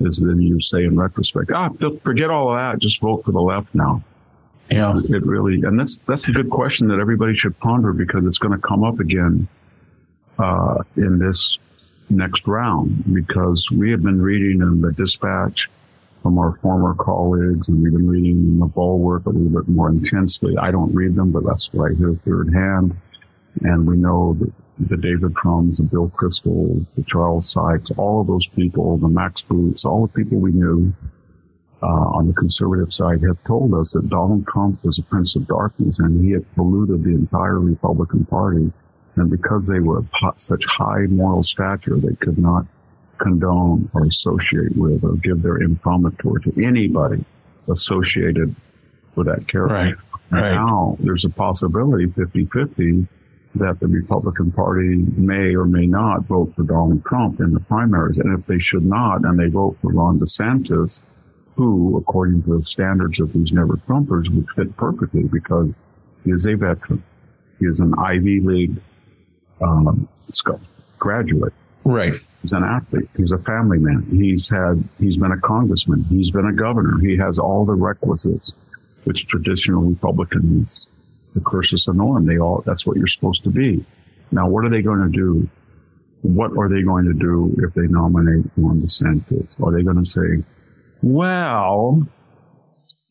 [0.00, 1.70] is then you say in retrospect, ah,
[2.02, 2.78] forget all of that.
[2.78, 4.02] Just vote for the left now.
[4.70, 4.94] Yeah.
[5.08, 8.52] It really, and that's, that's a good question that everybody should ponder because it's going
[8.52, 9.48] to come up again,
[10.38, 11.58] uh, in this
[12.08, 15.68] next round because we have been reading in the dispatch
[16.22, 19.88] from our former colleagues and we've been reading in the bulwark a little bit more
[19.88, 20.56] intensely.
[20.56, 22.96] I don't read them, but that's what I hear third hand.
[23.62, 28.26] And we know that the David Frums, the Bill Kristol, the Charles Sykes, all of
[28.26, 30.92] those people, the Max Boots, all the people we knew
[31.82, 35.46] uh, on the conservative side have told us that Donald Trump was a prince of
[35.46, 38.72] darkness and he had polluted the entire Republican Party.
[39.16, 42.66] And because they were of such high moral stature, they could not
[43.18, 47.24] condone or associate with or give their imprimatur to anybody
[47.68, 48.54] associated
[49.14, 49.74] with that character.
[49.74, 49.94] Right.
[50.30, 50.54] Right.
[50.54, 53.06] Now there's a possibility 50 50
[53.54, 58.18] that the Republican Party may or may not vote for Donald Trump in the primaries.
[58.18, 61.00] And if they should not, and they vote for Ron DeSantis,
[61.54, 65.78] who, according to the standards of these never Trumpers, would fit perfectly because
[66.24, 67.02] he is a veteran.
[67.58, 68.76] He is an Ivy League
[69.60, 70.08] um,
[70.98, 71.52] graduate.
[71.84, 72.14] Right.
[72.42, 73.08] He's an athlete.
[73.16, 74.06] He's a family man.
[74.10, 76.04] He's had, he's been a congressman.
[76.04, 76.98] He's been a governor.
[76.98, 78.54] He has all the requisites,
[79.04, 80.88] which traditional Republicans,
[81.34, 83.84] the cursus honorum, they all, that's what you're supposed to be.
[84.32, 85.48] Now, what are they going to do?
[86.22, 89.60] What are they going to do if they nominate Ron DeSantis?
[89.62, 90.42] Are they going to say,
[91.02, 92.06] well,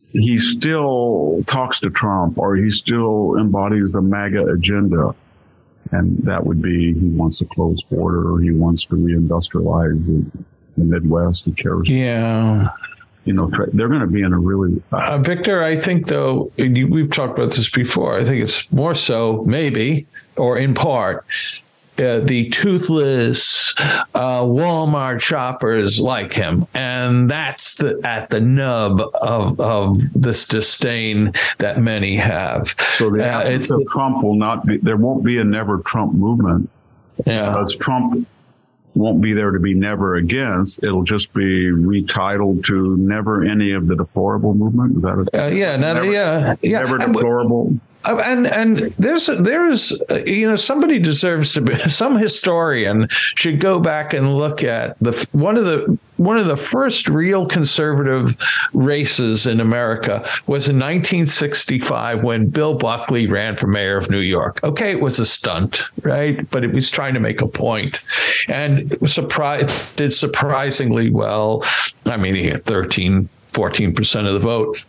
[0.09, 5.15] he still talks to Trump or he still embodies the MAGA agenda?
[5.91, 10.43] And that would be he wants a closed border he wants to reindustrialize the,
[10.77, 11.45] the Midwest.
[11.45, 11.88] He cares.
[11.89, 12.69] Yeah.
[13.25, 14.81] You know, they're going to be in a really.
[14.91, 18.15] Uh, Victor, I think, though, we've talked about this before.
[18.15, 20.05] I think it's more so, maybe,
[20.38, 21.25] or in part,
[21.97, 23.73] uh, the toothless
[24.13, 31.33] uh, Walmart shoppers like him, and that's the at the nub of of this disdain
[31.59, 32.75] that many have.
[32.97, 34.77] So the uh, of Trump will not be.
[34.77, 36.69] There won't be a never Trump movement.
[37.25, 38.27] Yeah, because Trump
[38.95, 40.83] won't be there to be never against.
[40.83, 44.97] It'll just be retitled to never any of the deplorable movement.
[44.97, 47.77] Is that a, uh, yeah, never, yeah, yeah, never deplorable.
[48.06, 53.80] Uh, and and there's there's you know somebody deserves to be some historian should go
[53.80, 58.38] back and look at the one of the one of the first real conservative
[58.74, 64.64] races in America was in 1965 when Bill Buckley ran for mayor of New York.
[64.64, 66.49] Okay, it was a stunt, right?
[66.51, 67.99] But it was trying to make a point,
[68.47, 71.66] and it surprised did surprisingly well.
[72.06, 74.86] I mean, he had 13, 14 percent of the vote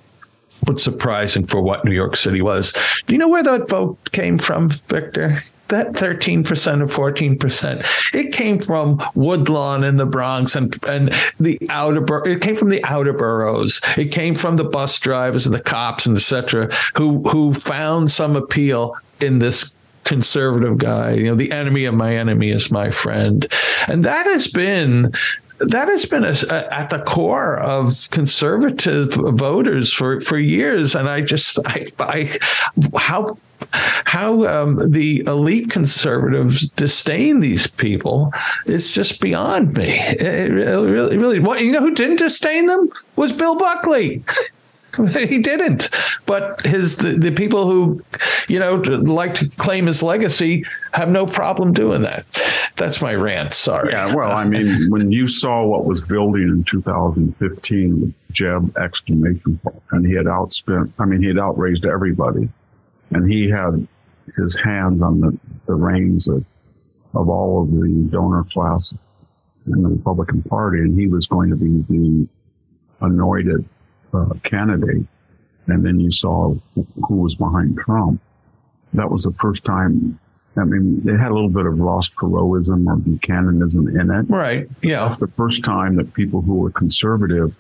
[0.65, 2.73] but surprising for what New York City was.
[3.07, 5.39] Do you know where that vote came from, Victor?
[5.69, 6.47] That 13%
[6.81, 8.15] or 14%.
[8.15, 12.69] It came from Woodlawn in the Bronx and, and the outer, bur- it came from
[12.69, 13.81] the outer boroughs.
[13.97, 16.73] It came from the bus drivers and the cops and etc.
[16.97, 21.15] who, who found some appeal in this conservative guy.
[21.15, 23.47] You know, the enemy of my enemy is my friend.
[23.89, 25.13] And that has been
[25.59, 30.95] that has been a, a, at the core of conservative voters for, for years.
[30.95, 32.39] And I just, I, I
[32.97, 33.39] how
[33.73, 38.33] how um, the elite conservatives disdain these people
[38.67, 39.99] is just beyond me.
[39.99, 44.23] It really, really, what you know who didn't disdain them was Bill Buckley.
[45.13, 45.91] he didn't.
[46.27, 48.03] But his the, the people who,
[48.49, 52.25] you know, like to claim his legacy have no problem doing that.
[52.77, 53.55] That's my rant.
[53.55, 53.93] Sorry.
[53.93, 54.15] Yeah.
[54.15, 59.83] Well, I mean, when you saw what was building in 2015 with Jeb exclamation point,
[59.93, 60.93] and he had outspent.
[60.99, 62.49] I mean, he had outraised everybody,
[63.11, 63.87] and he had
[64.37, 66.45] his hands on the the reins of
[67.15, 68.95] of all of the donor class
[69.67, 72.29] in the Republican Party, and he was going to be the
[73.01, 73.65] anointed
[74.17, 75.07] uh, candidate,
[75.67, 78.21] and then you saw who was behind Trump.
[78.95, 80.19] That was the first time.
[80.57, 84.31] I mean, they had a little bit of Ross Perotism or Buchananism in it.
[84.31, 84.69] Right.
[84.83, 85.01] Yeah.
[85.01, 87.55] That's the first time that people who were conservative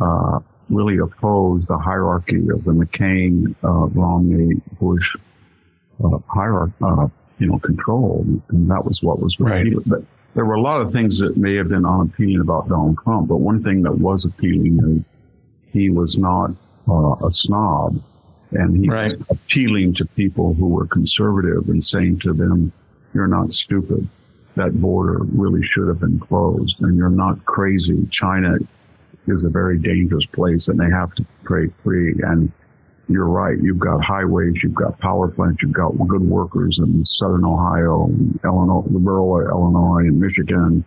[0.00, 5.16] uh, really opposed the hierarchy of the McCain, uh, Romney, Bush
[6.04, 7.08] uh, hierarchy, uh,
[7.38, 8.24] you know, control.
[8.50, 9.78] And that was what was repeated.
[9.78, 9.86] Right.
[9.86, 10.02] But
[10.34, 13.28] there were a lot of things that may have been unappealing about Donald Trump.
[13.28, 15.04] But one thing that was appealing is
[15.72, 16.50] he was not
[16.88, 18.02] uh, a snob
[18.52, 19.12] and he right.
[19.12, 22.72] was appealing to people who were conservative and saying to them,
[23.14, 24.08] you're not stupid.
[24.56, 28.06] That border really should have been closed and you're not crazy.
[28.10, 28.56] China
[29.26, 32.14] is a very dangerous place and they have to trade free.
[32.22, 32.50] And
[33.08, 33.58] you're right.
[33.58, 38.10] You've got highways, you've got power plants, you've got good workers in southern Ohio,
[38.44, 40.84] Illinois, rural Illinois, and Michigan,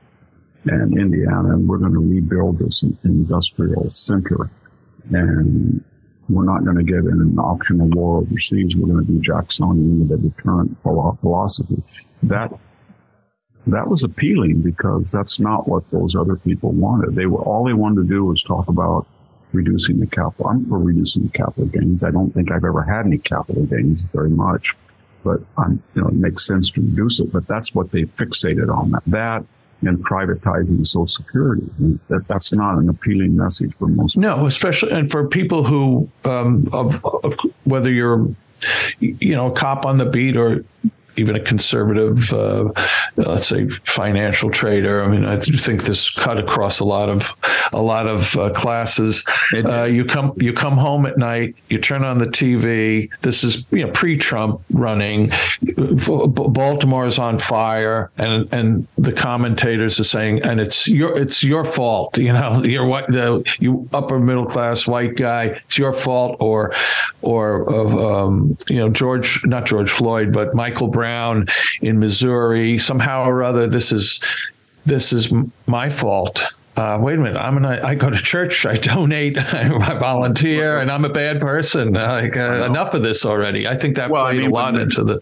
[0.65, 4.49] and Indiana, and we're going to rebuild this industrial center
[5.12, 5.84] and
[6.30, 8.76] we're not going to get in an optional war overseas.
[8.76, 11.84] We're going to do Jacksonian with a deterrent philosophy.
[12.24, 12.52] That
[13.68, 17.16] that was appealing because that's not what those other people wanted.
[17.16, 19.08] They were all they wanted to do was talk about
[19.54, 20.47] reducing the capital.
[20.47, 22.04] I'm for reducing the capital gains.
[22.04, 24.76] I don't think I've ever had any capital gains very much,
[25.24, 27.32] but I'm, you know, it makes sense to reduce it.
[27.32, 28.91] But that's what they fixated on.
[28.91, 29.45] That that
[29.82, 31.67] and privatizing Social Security.
[32.09, 34.15] That, that's not an appealing message for most.
[34.15, 34.38] People.
[34.38, 38.27] No, especially and for people who, um, of, of, whether you're,
[38.99, 40.63] you know, a cop on the beat or
[41.22, 42.72] even a conservative, uh,
[43.15, 45.03] let's say, financial trader.
[45.03, 47.36] I mean, I think this cut across a lot of
[47.72, 49.24] a lot of uh, classes.
[49.53, 53.09] Uh, you come you come home at night, you turn on the TV.
[53.22, 55.32] This is you know pre-Trump running.
[55.61, 61.63] Baltimore is on fire, and and the commentators are saying, and it's your it's your
[61.63, 62.17] fault.
[62.32, 65.59] You know, you're what the you upper middle class white guy.
[65.65, 66.74] It's your fault, or
[67.22, 71.11] or um, you know George not George Floyd, but Michael Brown
[71.82, 72.78] in Missouri.
[72.78, 74.20] Somehow or other, this is
[74.86, 75.32] this is
[75.68, 76.43] my fault
[76.78, 79.68] uh, wait a minute, I'm gonna, I go to church, I donate, I
[79.99, 81.93] volunteer, and I'm a bad person.
[81.93, 83.68] Like, uh, enough of this already.
[83.68, 85.22] I think that well, played I mean, a lot into the.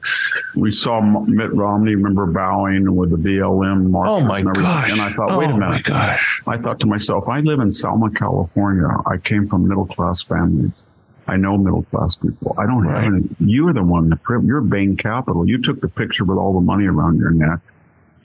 [0.56, 4.08] We saw Mitt Romney, remember bowing with the BLM march.
[4.08, 4.92] Oh my gosh!
[4.92, 5.84] And I thought, wait oh a minute.
[5.84, 6.42] gosh.
[6.46, 8.88] I thought to myself, I live in Selma, California.
[9.08, 10.86] I came from middle class families.
[11.30, 12.56] I know middle class people.
[12.58, 13.04] I don't right.
[13.04, 13.30] have any.
[13.40, 15.48] You're the one that you're Bain Capital.
[15.48, 17.60] You took the picture with all the money around your neck.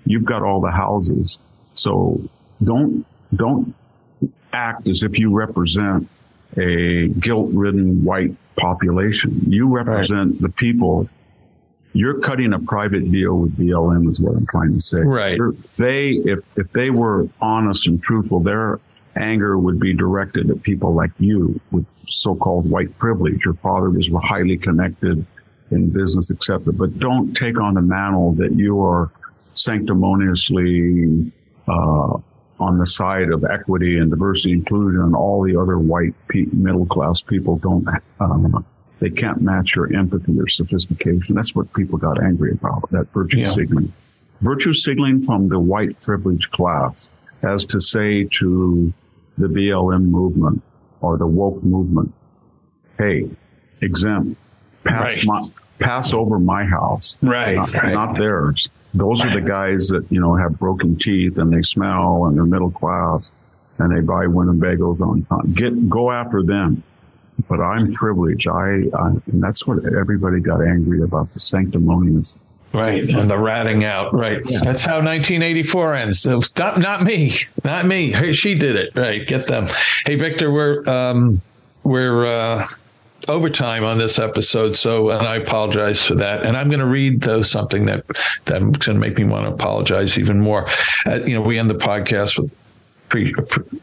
[0.07, 1.39] You've got all the houses.
[1.75, 2.21] So
[2.63, 3.75] don't don't
[4.53, 6.09] act as if you represent
[6.57, 9.41] a guilt-ridden white population.
[9.51, 10.41] You represent right.
[10.41, 11.09] the people.
[11.93, 14.99] You're cutting a private deal with BLM, is what I'm trying to say.
[14.99, 15.39] Right.
[15.79, 18.81] they, if if they were honest and truthful, their
[19.17, 23.45] anger would be directed at people like you with so-called white privilege.
[23.45, 25.25] Your father was highly connected
[25.71, 26.73] in business, etc.
[26.73, 29.11] But don't take on the mantle that you are
[29.55, 31.33] sanctimoniously
[31.69, 32.19] uh,
[32.61, 36.87] on the side of equity and diversity inclusion and all the other white pe- middle
[36.87, 37.87] class people don't
[38.21, 38.65] um,
[39.01, 43.41] they can't match your empathy or sophistication that's what people got angry about that virtue
[43.41, 43.49] yeah.
[43.49, 43.93] signaling
[44.41, 47.11] virtue signaling from the white privileged class
[47.43, 48.93] as to say to
[49.39, 50.63] the blm movement
[51.01, 52.13] or the woke movement
[52.99, 53.29] hey
[53.81, 54.39] exempt
[54.85, 55.27] pass right.
[55.27, 55.43] my
[55.79, 57.93] pass over my house right not, right.
[57.93, 62.27] not theirs those are the guys that, you know, have broken teeth and they smell
[62.27, 63.33] and they're middle class
[63.79, 65.53] and they buy Winnebagos on time.
[65.53, 66.85] Get, go after them.
[67.49, 68.47] But I'm privileged.
[68.47, 72.39] I, I, and that's what everybody got angry about the sanctimonious
[72.75, 73.09] Right.
[73.09, 74.13] And the ratting out.
[74.13, 74.41] Right.
[74.45, 74.59] Yeah.
[74.65, 76.27] That's how 1984 ends.
[76.27, 77.37] Not, not me.
[77.63, 78.11] Not me.
[78.11, 78.91] Hey, she did it.
[78.97, 79.25] Right.
[79.27, 79.69] Get them.
[80.05, 81.41] Hey, Victor, we're, um,
[81.85, 82.67] we're, uh,
[83.29, 86.43] overtime on this episode, so and I apologize for that.
[86.45, 88.05] And I'm going to read though something that
[88.45, 90.69] that's going to make me want to apologize even more.
[91.07, 92.55] Uh, you know, we end the podcast with
[93.09, 93.35] pre,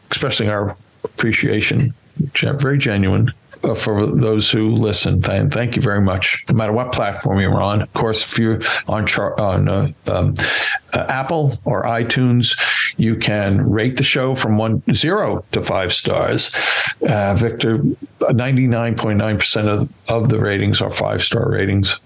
[0.06, 1.92] expressing our appreciation,
[2.34, 3.32] very genuine
[3.76, 5.22] for those who listen.
[5.22, 7.82] Thank you very much, no matter what platform you're on.
[7.82, 10.34] Of course, if you're on char- on uh, um,
[10.92, 12.58] uh, Apple or iTunes,
[12.96, 16.52] you can rate the show from one zero to five stars.
[17.08, 17.82] Uh, Victor,
[18.32, 21.96] ninety nine point nine percent of of the ratings are five star ratings,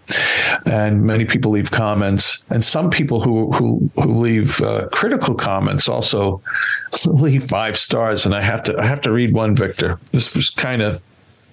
[0.67, 5.89] and many people leave comments, and some people who who who leave uh, critical comments
[5.89, 6.43] also
[7.07, 8.27] leave five stars.
[8.27, 9.99] And I have to I have to read one, Victor.
[10.13, 11.01] This was kind of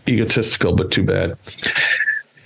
[0.08, 1.38] egotistical, but too bad.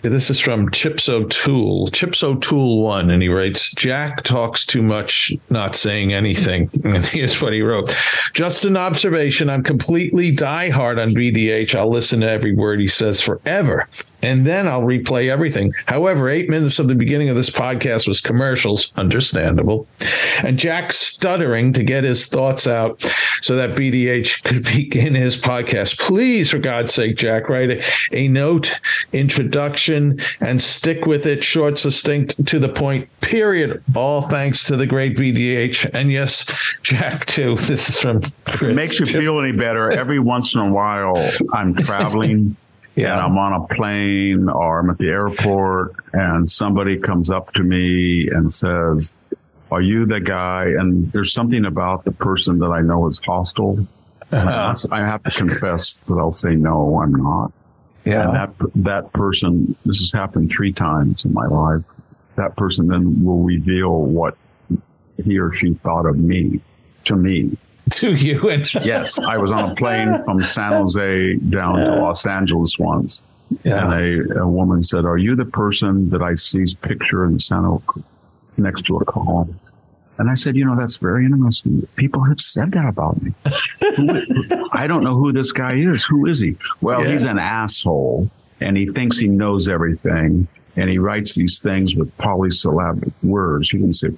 [0.03, 5.31] This is from Chips O'Toole, Chips O'Toole one, and he writes, Jack talks too much,
[5.49, 6.69] not saying anything.
[6.87, 7.93] And here's what he wrote.
[8.33, 9.49] Just an observation.
[9.49, 11.75] I'm completely diehard on VDH.
[11.75, 13.89] I'll listen to every word he says forever.
[14.21, 15.73] And then I'll replay everything.
[15.85, 19.85] However, eight minutes of the beginning of this podcast was commercials, understandable.
[20.39, 23.01] And Jack stuttering to get his thoughts out
[23.41, 25.99] so that VDH could begin his podcast.
[25.99, 27.83] Please, for God's sake, Jack, write a,
[28.13, 28.79] a note,
[29.11, 33.83] introduction and stick with it, short, succinct, to the point, period.
[33.95, 35.91] All thanks to the great VDH.
[35.93, 36.45] And yes,
[36.83, 37.55] Jack, too.
[37.67, 38.71] This is from Chris.
[38.71, 39.91] It makes you feel any better.
[39.91, 41.15] Every once in a while,
[41.53, 42.55] I'm traveling.
[42.95, 43.11] Yeah.
[43.11, 47.61] And I'm on a plane or I'm at the airport and somebody comes up to
[47.61, 49.13] me and says,
[49.69, 50.65] are you the guy?
[50.65, 53.85] And there's something about the person that I know is hostile.
[54.31, 54.73] Uh-huh.
[54.91, 57.51] I have to confess that I'll say, no, I'm not.
[58.07, 58.27] Yeah.
[58.27, 61.83] And that, that person, this has happened three times in my life.
[62.35, 64.37] That person then will reveal what
[65.23, 66.61] he or she thought of me
[67.05, 67.57] to me.
[67.89, 68.49] To you.
[68.49, 69.17] And yes.
[69.17, 73.23] I was on a plane from San Jose down to Los Angeles once.
[73.63, 73.93] Yeah.
[73.93, 77.63] And a, a woman said, Are you the person that I see's picture in San
[77.63, 77.85] Jose
[78.57, 79.47] next to a call?
[80.17, 81.87] And I said, you know, that's very interesting.
[81.95, 83.33] People have said that about me.
[84.71, 86.03] I don't know who this guy is.
[86.05, 86.55] Who is he?
[86.81, 87.11] Well, yeah.
[87.11, 88.29] he's an asshole
[88.59, 90.47] and he thinks he knows everything.
[90.75, 93.73] And he writes these things with polysyllabic words.
[93.73, 94.09] You can say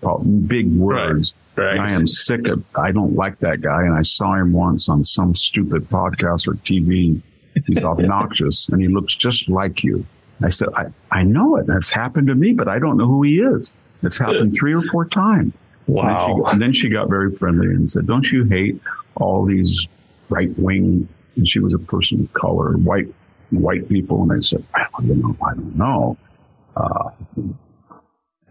[0.45, 1.34] big words.
[1.55, 1.65] Right.
[1.65, 1.80] Right.
[1.80, 3.84] I am sick of, I don't like that guy.
[3.84, 7.21] And I saw him once on some stupid podcast or TV.
[7.67, 10.05] He's obnoxious and he looks just like you.
[10.41, 11.67] I said, I, I know it.
[11.67, 13.73] That's happened to me, but I don't know who he is.
[14.01, 15.53] It's happened three or four times.
[15.90, 16.28] Wow.
[16.28, 18.80] And, she, and then she got very friendly and said, Don't you hate
[19.16, 19.88] all these
[20.30, 21.07] right wing?
[21.36, 23.07] And she was a person of color, white
[23.52, 24.24] white people.
[24.24, 25.38] And I said, I don't know.
[25.45, 26.18] I don't know.
[26.76, 27.10] Uh,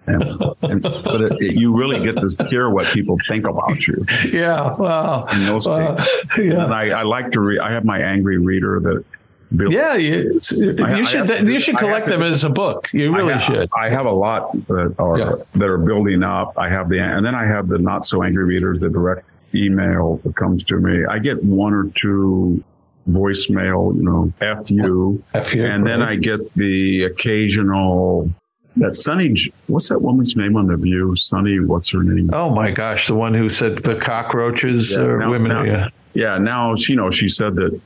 [0.07, 0.25] and,
[0.63, 4.05] and, but it, it, you really get to hear what people think about you.
[4.33, 5.27] Yeah, wow.
[5.27, 6.05] In those Uh,
[6.39, 6.65] yeah.
[6.65, 7.61] And I, I like to read.
[7.61, 9.05] I have my angry reader that.
[9.51, 12.89] Yeah, you, you I- I should you should collect have- them as a book.
[12.93, 13.71] You really I have, should.
[13.77, 15.33] I have a lot that are Yeah.
[15.55, 16.53] that are building up.
[16.59, 20.21] I have the and then I have the not so angry readers, the direct email
[20.25, 21.05] that comes to me.
[21.07, 22.63] I get one or two
[23.09, 25.23] voicemail, you know, F you.
[25.33, 26.03] F you, and then.
[26.03, 28.31] I get the occasional
[28.77, 29.35] that Sunny
[29.67, 31.17] what's that woman's name on the view?
[31.17, 32.31] Sunny, what's her name?
[32.33, 35.49] Oh my gosh, the one who said the cockroaches Yeah, are now- women.
[35.51, 37.81] now- yeah, Yeah, now she you know she said that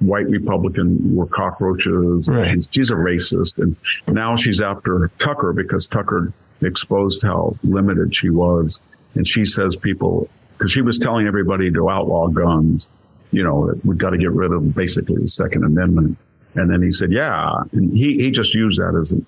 [0.00, 2.28] white Republican were cockroaches.
[2.28, 2.54] Right.
[2.54, 6.32] She's, she's a racist, and now she's after Tucker because Tucker
[6.62, 8.80] exposed how limited she was,
[9.14, 12.88] and she says people because she was telling everybody to outlaw guns.
[13.32, 16.16] You know, we've got to get rid of basically the Second Amendment.
[16.54, 17.52] And then he said, yeah.
[17.72, 19.26] And he, he just used that as an,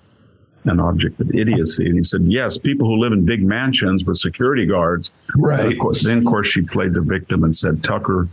[0.63, 1.85] an object of idiocy.
[1.85, 5.11] And he said, yes, people who live in big mansions with security guards.
[5.35, 5.73] Right.
[5.73, 8.27] Of course, then, of course, she played the victim and said Tucker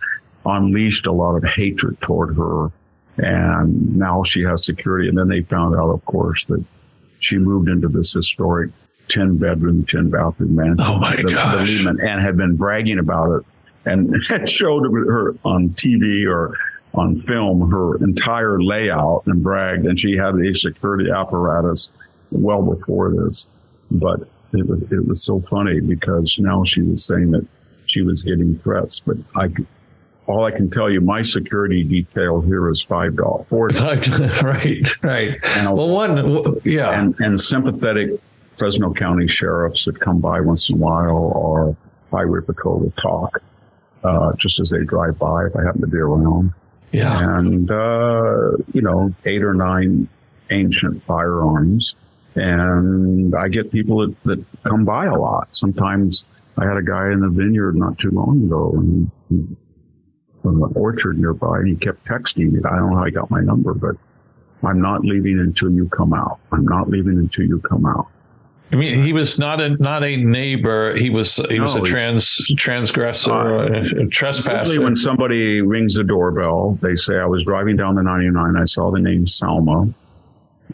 [0.47, 2.70] unleashed a lot of hatred toward her.
[3.18, 5.09] And now she has security.
[5.09, 6.64] And then they found out, of course, that
[7.18, 8.70] she moved into this historic
[9.09, 10.81] 10 bedroom, 10 bathroom mansion.
[10.81, 11.68] Oh, my the, the gosh.
[11.68, 13.47] Lehman, and had been bragging about it
[13.86, 16.59] and had showed her on TV or
[16.94, 19.86] on film her entire layout and bragged.
[19.86, 21.89] And she had a security apparatus
[22.31, 23.48] well before this.
[23.90, 24.20] But
[24.52, 27.47] it was, it was so funny because now she was saying that
[27.86, 29.01] she was getting threats.
[29.01, 29.66] But I, c-
[30.27, 33.47] all I can tell you, my security detail here is five dollars,
[34.43, 35.39] right, right.
[35.57, 38.11] And- Well, one, yeah, and, and sympathetic
[38.57, 41.77] Fresno County sheriffs that come by once in a while or
[42.11, 43.43] highway patrol to talk,
[44.05, 46.53] uh, just as they drive by if I happen to be around.
[46.93, 47.36] yeah.
[47.39, 50.09] And, uh, you know, eight or nine
[50.51, 51.94] ancient firearms.
[52.35, 55.55] And I get people that, that come by a lot.
[55.57, 56.24] Sometimes
[56.59, 59.57] I had a guy in the vineyard not too long ago and he,
[60.47, 62.60] from an orchard nearby and he kept texting me.
[62.64, 63.97] I don't know how he got my number, but
[64.62, 66.39] I'm not leaving until you come out.
[66.52, 68.06] I'm not leaving until you come out.
[68.73, 70.94] I mean, he was not a not a neighbor.
[70.97, 74.81] He was he was a trans transgressor, Uh, a, a Usually trespasser.
[74.81, 78.56] when somebody rings the doorbell, they say, I was driving down the 99.
[78.56, 79.89] I saw the name Selma.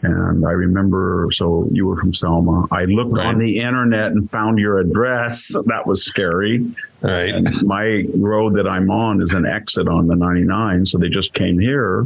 [0.03, 2.67] And I remember, so you were from Selma.
[2.71, 3.25] I looked Right.
[3.27, 5.55] on the internet and found your address.
[5.65, 6.65] That was scary.
[7.01, 7.33] right.
[7.33, 10.85] And my road that I'm on is an exit on the 99.
[10.85, 12.05] So they just came here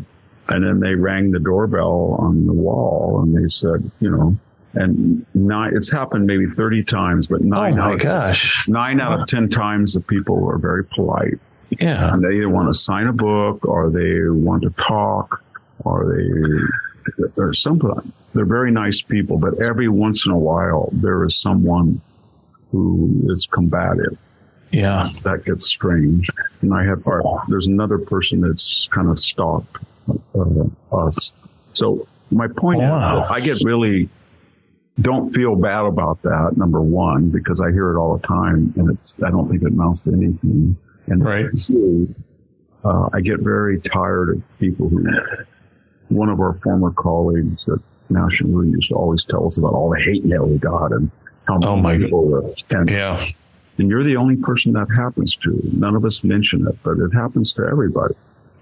[0.49, 4.37] and then they rang the doorbell on the wall and they said, you know,
[4.75, 8.67] and nine, it's happened maybe 30 times, but Oh nine, my out, gosh.
[8.69, 11.39] nine out of 10 times the people are very polite
[11.71, 12.13] Yeah.
[12.13, 15.41] and they either want to sign a book or they want to talk
[15.87, 18.13] or they or something.
[18.33, 22.01] They're very nice people, but every once in a while there is someone
[22.71, 24.17] who is combative.
[24.71, 25.07] Yeah.
[25.23, 26.29] That gets strange.
[26.61, 27.03] And I have
[27.47, 29.77] there's another person that's kind of stalked
[30.35, 31.31] uh, us.
[31.73, 33.21] So my point Wow.
[33.23, 34.09] is, I get really
[34.99, 36.57] don't feel bad about that.
[36.57, 39.67] Number one, because I hear it all the time, and it's I don't think it
[39.67, 40.75] amounts to anything.
[41.07, 41.45] And Right.
[41.55, 42.13] two,
[42.83, 45.07] uh, I get very tired of people who.
[46.09, 47.79] One of our former colleagues at
[48.09, 51.11] National Review used to always tell us about all the hate mail we got and
[51.47, 52.53] how Oh, my people.
[52.71, 53.21] And, Yeah.
[53.77, 55.59] and you're the only person that happens to.
[55.73, 58.15] None of us mention it, but it happens to everybody.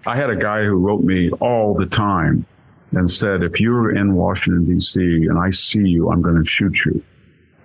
[0.08, 2.46] I had a guy who wrote me all the time
[2.92, 6.86] and said, if you're in Washington, D.C., and I see you, I'm going to shoot
[6.86, 7.04] you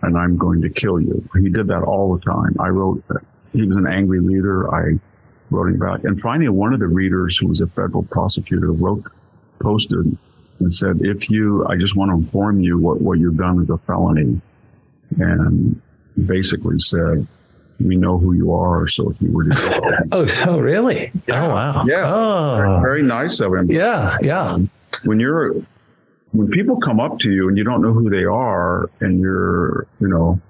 [0.02, 1.26] and I'm going to kill you.
[1.38, 2.56] He did that all the time.
[2.58, 3.20] I wrote that.
[3.52, 4.72] He was an angry leader.
[4.74, 4.98] I
[5.50, 6.04] wrote him back.
[6.04, 9.04] And finally, one of the readers who was a federal prosecutor wrote,
[9.60, 10.16] posted
[10.58, 13.70] and said, if you, I just want to inform you what, what you've done is
[13.70, 14.40] a felony.
[15.18, 15.80] And
[16.26, 17.26] basically said,
[17.80, 18.86] we know who you are.
[18.88, 21.10] So if you were to Oh, oh, really?
[21.28, 21.84] Oh, wow.
[21.86, 22.12] Yeah.
[22.14, 23.70] Oh, very nice of him.
[23.70, 24.18] yeah.
[24.22, 24.58] Yeah.
[25.04, 25.54] when you're
[26.32, 29.86] when people come up to you and you don't know who they are and you're
[29.98, 30.40] you know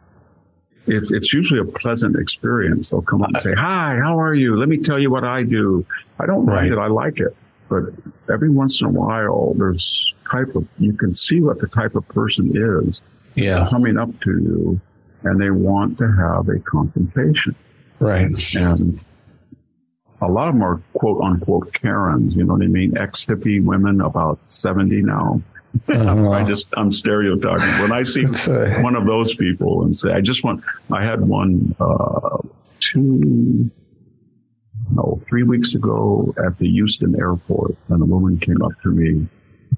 [0.86, 4.56] it's it's usually a pleasant experience they'll come up and say hi how are you
[4.56, 5.86] let me tell you what i do
[6.18, 6.72] i don't mind Right.
[6.72, 7.34] it i like it
[7.70, 7.84] but
[8.30, 12.06] every once in a while there's type of you can see what the type of
[12.08, 13.00] person is
[13.36, 13.64] Yeah.
[13.70, 14.80] coming up to you
[15.22, 17.54] and they want to have a confrontation
[18.00, 18.34] Right.
[18.56, 19.00] and
[20.20, 22.98] a lot of them are quote unquote Karens, you know what I mean?
[22.98, 25.40] Ex hippie women, about 70 now.
[25.88, 26.30] Uh-huh.
[26.32, 28.24] I just I'm stereotyping when I see
[28.82, 30.62] one of those people and say I just want.
[30.90, 32.38] I had one uh,
[32.80, 33.70] two
[34.92, 39.26] no three weeks ago at the Houston airport, and a woman came up to me.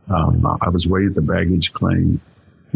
[0.09, 2.20] Um, I was waiting at the baggage claim,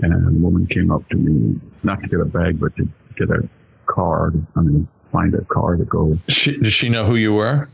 [0.02, 3.30] and a woman came up to me not to get a bag, but to get
[3.30, 3.48] a
[3.86, 4.46] card.
[4.54, 6.18] I mean, find a car to go.
[6.28, 7.66] She, does she know who you were?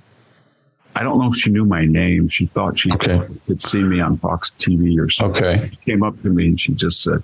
[0.94, 2.28] I don't know if she knew my name.
[2.28, 3.20] She thought she okay.
[3.46, 5.42] could see me on Fox TV or something.
[5.42, 5.66] Okay.
[5.66, 7.22] She came up to me and she just said,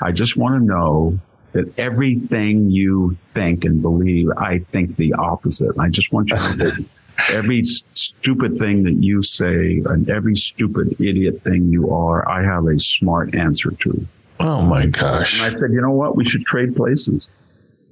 [0.00, 1.18] I just want to know
[1.52, 5.70] that everything you think and believe, I think the opposite.
[5.70, 6.72] And I just want you to know
[7.28, 12.66] every stupid thing that you say and every stupid idiot thing you are, I have
[12.66, 14.06] a smart answer to.
[14.40, 15.42] Oh my gosh.
[15.42, 16.16] And I said, you know what?
[16.16, 17.30] We should trade places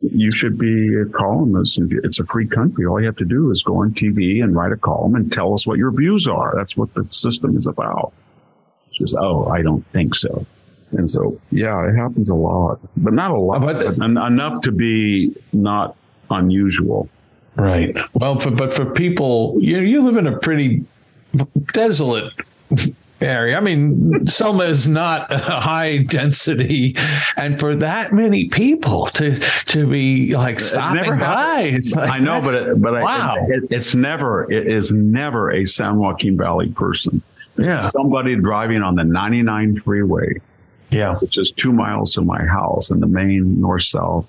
[0.03, 1.79] you should be a columnist.
[1.81, 2.87] It's a free country.
[2.87, 5.53] All you have to do is go on TV and write a column and tell
[5.53, 6.55] us what your views are.
[6.57, 8.13] That's what the system is about.
[8.93, 10.47] Just, oh, I don't think so.
[10.93, 14.73] And so, yeah, it happens a lot, but not a lot, but, but enough to
[14.73, 15.97] be not
[16.31, 17.09] unusual.
[17.57, 17.97] Right.
[18.15, 20.85] Well, for, but for people, you you live in a pretty
[21.73, 22.33] desolate
[23.21, 23.57] area.
[23.57, 26.97] I mean, Selma is not a high density,
[27.37, 32.41] and for that many people to to be like stopping by, it's like, I know,
[32.43, 36.69] but it, but wow, I, it, it's never it is never a San Joaquin Valley
[36.69, 37.23] person.
[37.57, 40.41] Yeah, somebody driving on the 99 freeway.
[40.97, 44.27] Yeah, which is two miles from my house and the main north south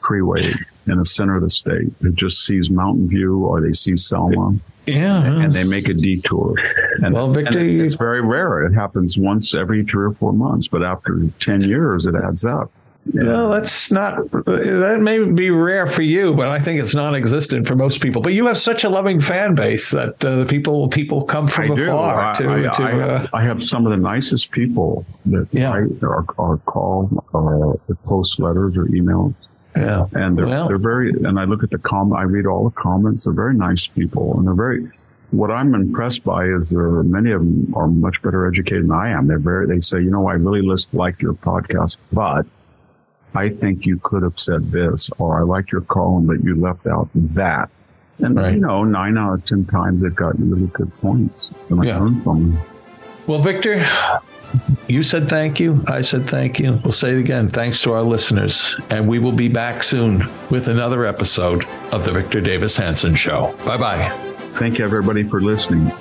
[0.00, 0.54] freeway
[0.86, 4.58] in the center of the state who just sees Mountain View or they see Selma
[4.88, 6.54] yeah, and they make a detour.
[7.02, 8.64] And, well, Victor, and it's very rare.
[8.64, 12.70] It happens once every three or four months, but after ten years, it adds up.
[13.12, 14.30] No, that's not.
[14.30, 18.22] That may be rare for you, but I think it's non-existent for most people.
[18.22, 21.74] But you have such a loving fan base that uh, people people come from I
[21.74, 22.44] afar do.
[22.44, 22.50] to.
[22.50, 25.72] I, to I, uh, have, I, have, some of the nicest people that yeah.
[25.72, 29.34] or, or call or post letters or emails.
[29.76, 30.06] Yeah.
[30.12, 32.74] And they're, well, they're very, and I look at the com, I read all the
[32.74, 33.24] comments.
[33.24, 34.88] They're very nice people and they're very,
[35.30, 38.92] what I'm impressed by is there are many of them are much better educated than
[38.92, 39.26] I am.
[39.26, 42.46] They're very, they say, you know, I really list, like your podcast, but
[43.34, 46.86] I think you could have said this, or I like your column, but you left
[46.86, 47.70] out that.
[48.18, 48.54] And, right.
[48.54, 51.52] you know, nine out of 10 times they've got really good points.
[51.70, 51.98] And I yeah.
[51.98, 52.62] learned from them.
[53.28, 53.86] Well, Victor,
[54.88, 55.82] you said thank you.
[55.86, 56.80] I said thank you.
[56.82, 57.48] We'll say it again.
[57.48, 58.76] Thanks to our listeners.
[58.90, 63.54] And we will be back soon with another episode of The Victor Davis Hanson Show.
[63.66, 64.08] Bye bye.
[64.54, 65.92] Thank you, everybody, for listening.